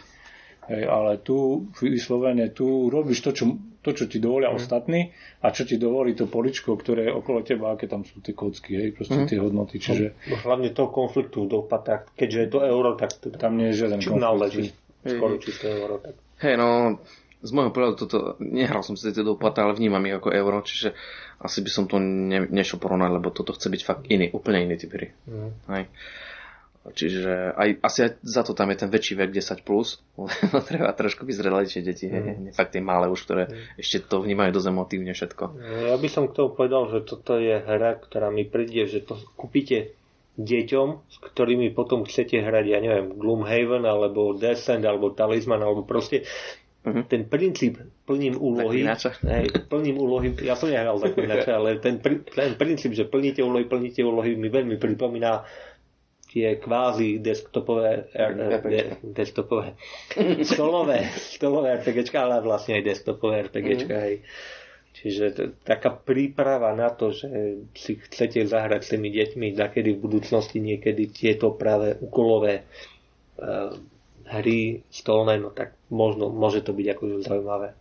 Hej, 0.68 0.83
ale 0.85 1.16
tu 1.18 1.66
vyslovene, 1.81 2.53
tu 2.53 2.92
robíš 2.92 3.24
to, 3.24 3.31
čo, 3.33 3.57
to, 3.81 3.96
čo 3.96 4.05
ti 4.05 4.22
dovolia 4.22 4.53
mm. 4.53 4.57
ostatní 4.61 5.11
a 5.42 5.51
čo 5.51 5.66
ti 5.66 5.74
dovolí 5.74 6.14
to 6.14 6.31
poličko, 6.31 6.77
ktoré 6.79 7.11
je 7.11 7.12
okolo 7.18 7.42
teba, 7.42 7.74
aké 7.74 7.90
tam 7.90 8.07
sú 8.07 8.22
tie 8.22 8.37
kocky, 8.37 8.79
hej, 8.79 8.88
proste 8.94 9.18
mm. 9.18 9.27
tie 9.27 9.38
hodnoty. 9.42 9.83
Čiže... 9.83 10.29
No, 10.31 10.37
hlavne 10.38 10.70
toho 10.70 10.92
konfliktu 10.92 11.48
v 11.48 11.57
doupatách, 11.57 12.14
keďže 12.14 12.38
je 12.38 12.48
to 12.53 12.59
euro, 12.62 12.94
tak 12.94 13.11
to, 13.16 13.35
tam 13.35 13.59
nie 13.59 13.74
je 13.74 13.83
žiaden 13.83 13.98
konflikt. 14.05 14.77
Skoro 15.09 15.35
čisté 15.40 15.72
euro. 15.72 16.05
Tak. 16.05 16.14
Hej, 16.44 16.55
no, 16.61 17.01
z 17.38 17.51
môjho 17.55 17.70
pohľadu 17.70 17.94
toto, 17.94 18.18
nehral 18.42 18.83
som 18.83 18.98
si 18.98 19.11
tieto 19.11 19.22
doplata, 19.22 19.62
ale 19.62 19.79
vnímam 19.79 20.03
ich 20.11 20.18
ako 20.18 20.35
euro, 20.35 20.59
čiže 20.62 20.94
asi 21.38 21.62
by 21.62 21.70
som 21.70 21.85
to 21.87 22.03
ne, 22.03 22.51
nešiel 22.51 22.83
porovnať, 22.83 23.11
lebo 23.14 23.31
toto 23.31 23.55
chce 23.55 23.70
byť 23.70 23.83
fakt 23.87 24.05
iný, 24.11 24.35
úplne 24.35 24.66
iný 24.66 24.74
typ 24.74 24.90
hry. 24.90 25.14
Mm. 25.31 25.51
Hej. 25.70 25.85
Čiže 26.88 27.53
aj, 27.53 27.68
asi 27.85 27.98
aj 28.09 28.11
za 28.24 28.42
to 28.42 28.57
tam 28.57 28.72
je 28.72 28.81
ten 28.81 28.88
väčší 28.88 29.14
vek 29.20 29.31
10+, 29.31 29.61
plus, 29.62 30.01
lebo 30.18 30.59
treba 30.64 30.90
trošku 30.90 31.22
vyzrelejšie 31.22 31.81
deti, 31.85 32.11
mm. 32.11 32.57
fakt 32.59 32.74
tie 32.74 32.83
malé 32.83 33.07
už, 33.07 33.22
ktoré 33.22 33.46
mm. 33.46 33.79
ešte 33.79 34.09
to 34.09 34.18
vnímajú 34.24 34.51
dosť 34.59 34.68
emotívne 34.74 35.12
všetko. 35.14 35.44
Ja 35.94 35.96
by 36.01 36.09
som 36.11 36.27
k 36.27 36.35
tomu 36.35 36.59
povedal, 36.59 36.90
že 36.90 37.07
toto 37.07 37.38
je 37.38 37.55
hra, 37.55 38.03
ktorá 38.03 38.35
mi 38.35 38.42
príde, 38.42 38.90
že 38.90 39.05
to 39.05 39.14
kúpite 39.38 39.94
deťom, 40.38 40.88
s 41.11 41.16
ktorými 41.18 41.74
potom 41.74 42.07
chcete 42.07 42.38
hrať, 42.38 42.64
ja 42.70 42.79
neviem, 42.79 43.18
Gloomhaven, 43.18 43.83
alebo 43.83 44.38
Descent, 44.38 44.87
alebo 44.87 45.11
Talisman, 45.11 45.59
alebo 45.59 45.83
proste 45.83 46.22
Uh-huh. 46.87 47.05
Ten 47.11 47.27
princíp 47.27 47.83
plním 48.07 48.38
úlohy, 48.38 48.87
hej, 49.27 49.47
plním 49.67 49.99
úlohy, 49.99 50.33
ja 50.41 50.55
som 50.55 50.71
nehral 50.71 50.97
zaklinača, 50.97 51.51
ale 51.59 51.83
ten, 51.83 51.99
ten 52.33 52.55
princíp, 52.55 52.95
že 52.95 53.05
plníte 53.05 53.43
úlohy, 53.43 53.67
plníte 53.67 54.01
úlohy 54.07 54.38
mi 54.38 54.47
veľmi 54.47 54.79
pripomína 54.79 55.43
tie 56.29 56.61
kvázi 56.61 57.19
desktopové, 57.19 58.12
er, 58.12 58.61
de, 58.62 58.81
desktopové 59.03 59.75
stolové, 60.45 61.09
stolové 61.17 61.81
RPGčka, 61.81 62.21
ale 62.21 62.45
vlastne 62.45 62.79
aj 62.79 62.83
desktopové 62.85 63.49
RPGčka. 63.49 63.95
Mm. 63.97 64.03
Hej. 64.05 64.17
Čiže 64.99 65.25
to, 65.31 65.43
taká 65.62 65.95
príprava 65.95 66.75
na 66.75 66.91
to, 66.91 67.14
že 67.14 67.29
si 67.75 67.97
chcete 67.97 68.45
zahrať 68.51 68.81
s 68.83 68.93
tými 68.93 69.09
deťmi, 69.14 69.47
zakedy 69.55 69.95
v 69.95 70.03
budúcnosti 70.03 70.59
niekedy 70.59 71.07
tieto 71.14 71.55
práve 71.55 71.95
úkolové 72.03 72.67
uh, 73.38 73.73
hry 74.29 74.85
stolné, 74.93 75.41
no 75.41 75.49
tak 75.49 75.73
možno, 75.88 76.29
môže 76.29 76.61
to 76.61 76.73
byť 76.73 76.87
akože 76.95 77.14
zaujímavé. 77.25 77.73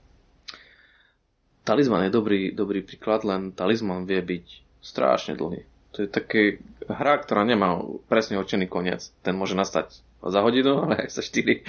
Talizman 1.62 2.08
je 2.08 2.16
dobrý, 2.16 2.42
dobrý 2.56 2.80
príklad, 2.80 3.28
len 3.28 3.52
talizman 3.52 4.08
vie 4.08 4.24
byť 4.24 4.46
strašne 4.80 5.36
dlhý. 5.36 5.68
To 5.92 6.06
je 6.06 6.08
také 6.08 6.64
hra, 6.88 7.20
ktorá 7.20 7.44
nemá 7.44 7.82
presne 8.08 8.40
určený 8.40 8.72
koniec. 8.72 9.12
Ten 9.20 9.36
môže 9.36 9.58
nastať 9.58 9.92
za 10.24 10.40
hodinu, 10.40 10.88
ale 10.88 11.04
aj 11.04 11.10
za 11.12 11.24
4. 11.26 11.68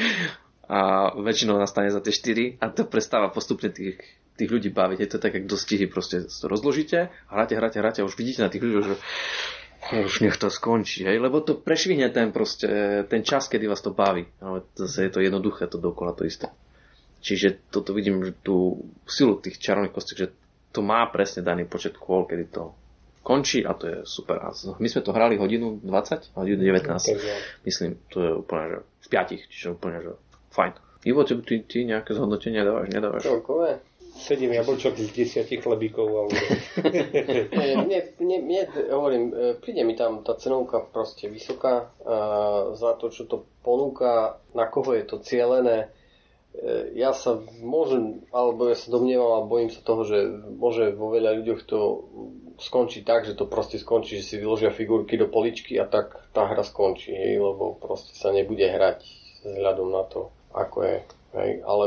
A 0.68 0.78
väčšinou 1.16 1.56
nastane 1.56 1.88
za 1.88 1.98
tie 1.98 2.12
4 2.12 2.60
a 2.60 2.68
to 2.68 2.84
prestáva 2.84 3.32
postupne 3.32 3.72
tých, 3.72 3.98
tých 4.36 4.50
ľudí 4.52 4.68
baviť. 4.68 4.98
Je 5.00 5.08
to 5.08 5.18
tak, 5.18 5.32
ako 5.34 5.48
dostihy 5.48 5.88
proste 5.88 6.28
rozložíte, 6.44 7.08
hráte, 7.26 7.56
hráte, 7.56 7.80
hráte 7.80 7.98
a 8.04 8.06
už 8.06 8.14
vidíte 8.14 8.44
na 8.44 8.52
tých 8.52 8.62
ľudí, 8.62 8.84
že 8.84 8.96
už 9.92 10.20
nech 10.20 10.36
to 10.36 10.52
skončí, 10.52 11.04
hej? 11.04 11.16
lebo 11.16 11.40
to 11.40 11.56
prešvihne 11.56 12.12
ten, 12.12 12.32
proste, 12.32 12.68
ten 13.08 13.24
čas, 13.24 13.48
kedy 13.48 13.68
vás 13.68 13.80
to 13.80 13.96
baví. 13.96 14.28
Ale 14.40 14.64
zase 14.76 15.08
je 15.08 15.10
to 15.10 15.20
jednoduché, 15.20 15.66
to 15.66 15.80
dokola 15.80 16.12
to 16.12 16.28
isté. 16.28 16.52
Čiže 17.18 17.72
toto 17.72 17.96
vidím, 17.96 18.22
že 18.22 18.32
tú 18.44 18.78
silu 19.08 19.40
tých 19.42 19.58
čarovných 19.58 19.90
kostiek, 19.90 20.28
že 20.28 20.28
to 20.70 20.84
má 20.84 21.08
presne 21.10 21.42
daný 21.42 21.66
počet 21.66 21.98
kôl, 21.98 22.28
kedy 22.28 22.52
to 22.52 22.76
končí 23.24 23.66
a 23.66 23.74
to 23.74 23.84
je 23.88 23.98
super. 24.06 24.38
A 24.40 24.54
my 24.54 24.88
sme 24.88 25.02
to 25.02 25.10
hrali 25.12 25.36
hodinu 25.36 25.82
20, 25.82 26.36
hodinu 26.38 26.60
19. 26.62 27.64
Myslím, 27.66 27.98
to 28.08 28.16
je 28.22 28.32
úplne, 28.32 28.64
že 28.70 28.78
v 28.84 29.06
piatich, 29.10 29.42
čiže 29.50 29.74
úplne, 29.74 29.98
že 30.00 30.12
fajn. 30.54 30.72
Ivo, 31.06 31.22
ty, 31.24 31.34
ty, 31.42 31.54
ty 31.62 31.78
nejaké 31.86 32.14
zhodnotenie 32.14 32.62
dávaš, 32.62 32.86
nedávaš? 32.90 33.22
Celkové? 33.22 33.80
Sedím 34.18 34.50
jablčok 34.52 34.98
z 34.98 35.14
desiatich 35.14 35.62
chlebíkov. 35.62 36.10
Ale... 36.10 36.30
mne, 37.86 37.98
mne, 38.18 38.36
mne, 38.42 38.62
hovorím, 38.90 39.24
e, 39.30 39.54
príde 39.62 39.86
mi 39.86 39.94
tam 39.94 40.26
tá 40.26 40.34
cenovka 40.34 40.82
proste 40.82 41.30
vysoká 41.30 41.94
a 42.02 42.16
za 42.74 42.98
to, 42.98 43.14
čo 43.14 43.30
to 43.30 43.46
ponúka, 43.62 44.42
na 44.58 44.66
koho 44.66 44.90
je 44.98 45.06
to 45.06 45.22
cielené. 45.22 45.86
E, 46.50 46.98
ja 46.98 47.14
sa 47.14 47.38
môžem, 47.62 48.26
alebo 48.34 48.66
ja 48.66 48.74
sa 48.74 48.90
domnievam 48.90 49.38
a 49.38 49.46
bojím 49.46 49.70
sa 49.70 49.86
toho, 49.86 50.02
že 50.02 50.18
môže 50.58 50.98
vo 50.98 51.14
veľa 51.14 51.38
ľuďoch 51.38 51.60
to 51.62 51.78
skončí 52.58 53.06
tak, 53.06 53.22
že 53.22 53.38
to 53.38 53.46
proste 53.46 53.78
skončí, 53.78 54.18
že 54.18 54.26
si 54.26 54.34
vyložia 54.42 54.74
figurky 54.74 55.14
do 55.14 55.30
poličky 55.30 55.78
a 55.78 55.86
tak 55.86 56.18
tá 56.34 56.50
hra 56.50 56.66
skončí, 56.66 57.14
hej, 57.14 57.38
lebo 57.38 57.78
proste 57.78 58.18
sa 58.18 58.34
nebude 58.34 58.66
hrať 58.66 59.06
vzhľadom 59.46 59.94
na 59.94 60.02
to, 60.10 60.34
ako 60.50 60.82
je. 60.82 60.98
Hej. 61.38 61.50
Ale 61.62 61.84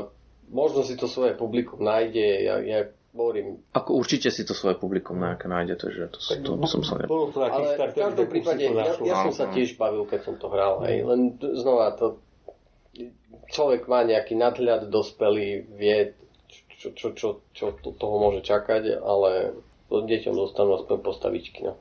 možno 0.51 0.83
si 0.83 0.99
to 0.99 1.07
svoje 1.07 1.33
publikum 1.33 1.81
nájde, 1.81 2.27
ja, 2.43 2.55
ja 2.61 2.79
hovorím... 3.15 3.59
Ako 3.75 3.95
určite 3.95 4.31
si 4.31 4.43
to 4.43 4.51
svoje 4.51 4.75
publikum 4.75 5.19
nejaké 5.19 5.47
nájde, 5.47 5.75
to, 5.79 5.85
že 5.91 6.03
to, 6.11 6.19
to, 6.19 6.51
to 6.59 6.67
som 6.67 6.83
sa 6.83 6.99
ne... 6.99 7.07
Ale 7.07 7.67
v 7.75 7.95
každom 7.95 8.27
prípade, 8.27 8.63
ja, 8.67 8.95
ja 8.99 9.15
som 9.27 9.33
sa 9.33 9.45
tiež 9.51 9.79
bavil, 9.79 10.07
keď 10.07 10.19
som 10.27 10.35
to 10.35 10.47
hral, 10.51 10.83
hej, 10.83 11.03
len 11.03 11.39
znova 11.39 11.95
to 11.95 12.19
človek 13.51 13.85
má 13.91 14.07
nejaký 14.07 14.39
nadhľad 14.39 14.87
dospelý, 14.87 15.67
vie, 15.75 16.15
čo, 16.79 16.95
čo, 16.95 17.07
čo, 17.13 17.27
čo 17.51 17.75
to, 17.83 17.91
toho 17.93 18.15
môže 18.17 18.41
čakať, 18.47 19.03
ale 19.03 19.53
deťom 19.91 20.33
dostanú 20.33 20.79
aspoň 20.79 20.97
postavičky. 21.03 21.67
No. 21.67 21.75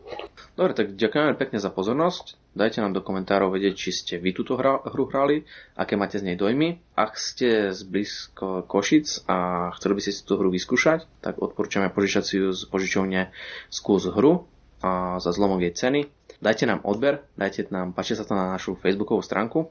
Dobre, 0.59 0.75
tak 0.75 0.99
ďakujeme 0.99 1.39
pekne 1.39 1.63
za 1.63 1.71
pozornosť. 1.71 2.35
Dajte 2.51 2.83
nám 2.83 2.91
do 2.91 3.03
komentárov 3.07 3.55
vedieť, 3.55 3.75
či 3.79 3.91
ste 3.95 4.15
vy 4.19 4.35
túto 4.35 4.59
hra, 4.59 4.83
hru 4.91 5.07
hrali, 5.07 5.47
aké 5.79 5.95
máte 5.95 6.19
z 6.19 6.27
nej 6.27 6.37
dojmy. 6.37 6.83
Ak 6.99 7.15
ste 7.15 7.71
z 7.71 7.81
blízko 7.87 8.67
Košic 8.67 9.23
a 9.31 9.71
chceli 9.79 9.93
by 9.95 10.01
ste 10.03 10.13
si 10.19 10.23
tú 10.27 10.35
hru 10.35 10.51
vyskúšať, 10.51 11.07
tak 11.23 11.39
odporúčame 11.39 11.95
požičať 11.95 12.25
si 12.27 12.35
ju 12.43 12.51
z 12.51 12.67
požičovne 12.67 13.31
skús 13.71 14.11
hru 14.11 14.51
a 14.83 15.23
za 15.23 15.31
zlomovej 15.31 15.79
ceny. 15.79 16.01
Dajte 16.43 16.67
nám 16.67 16.83
odber, 16.83 17.23
dajte 17.39 17.71
nám, 17.71 17.95
páči 17.95 18.19
sa 18.19 18.27
to 18.27 18.35
na 18.35 18.51
našu 18.51 18.75
facebookovú 18.75 19.23
stránku. 19.23 19.71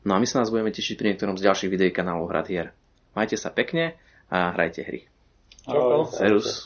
No 0.00 0.16
a 0.16 0.18
my 0.22 0.24
sa 0.24 0.40
nás 0.40 0.48
budeme 0.48 0.72
tešiť 0.72 0.96
pri 0.96 1.12
niektorom 1.12 1.36
z 1.36 1.44
ďalších 1.52 1.68
videí 1.68 1.92
kanálov 1.92 2.32
Hrad 2.32 2.48
hier. 2.48 2.72
Majte 3.12 3.36
sa 3.36 3.52
pekne 3.52 4.00
a 4.32 4.56
hrajte 4.56 4.88
hry. 4.88 5.04
Čau. 5.68 6.08
Serus. 6.08 6.64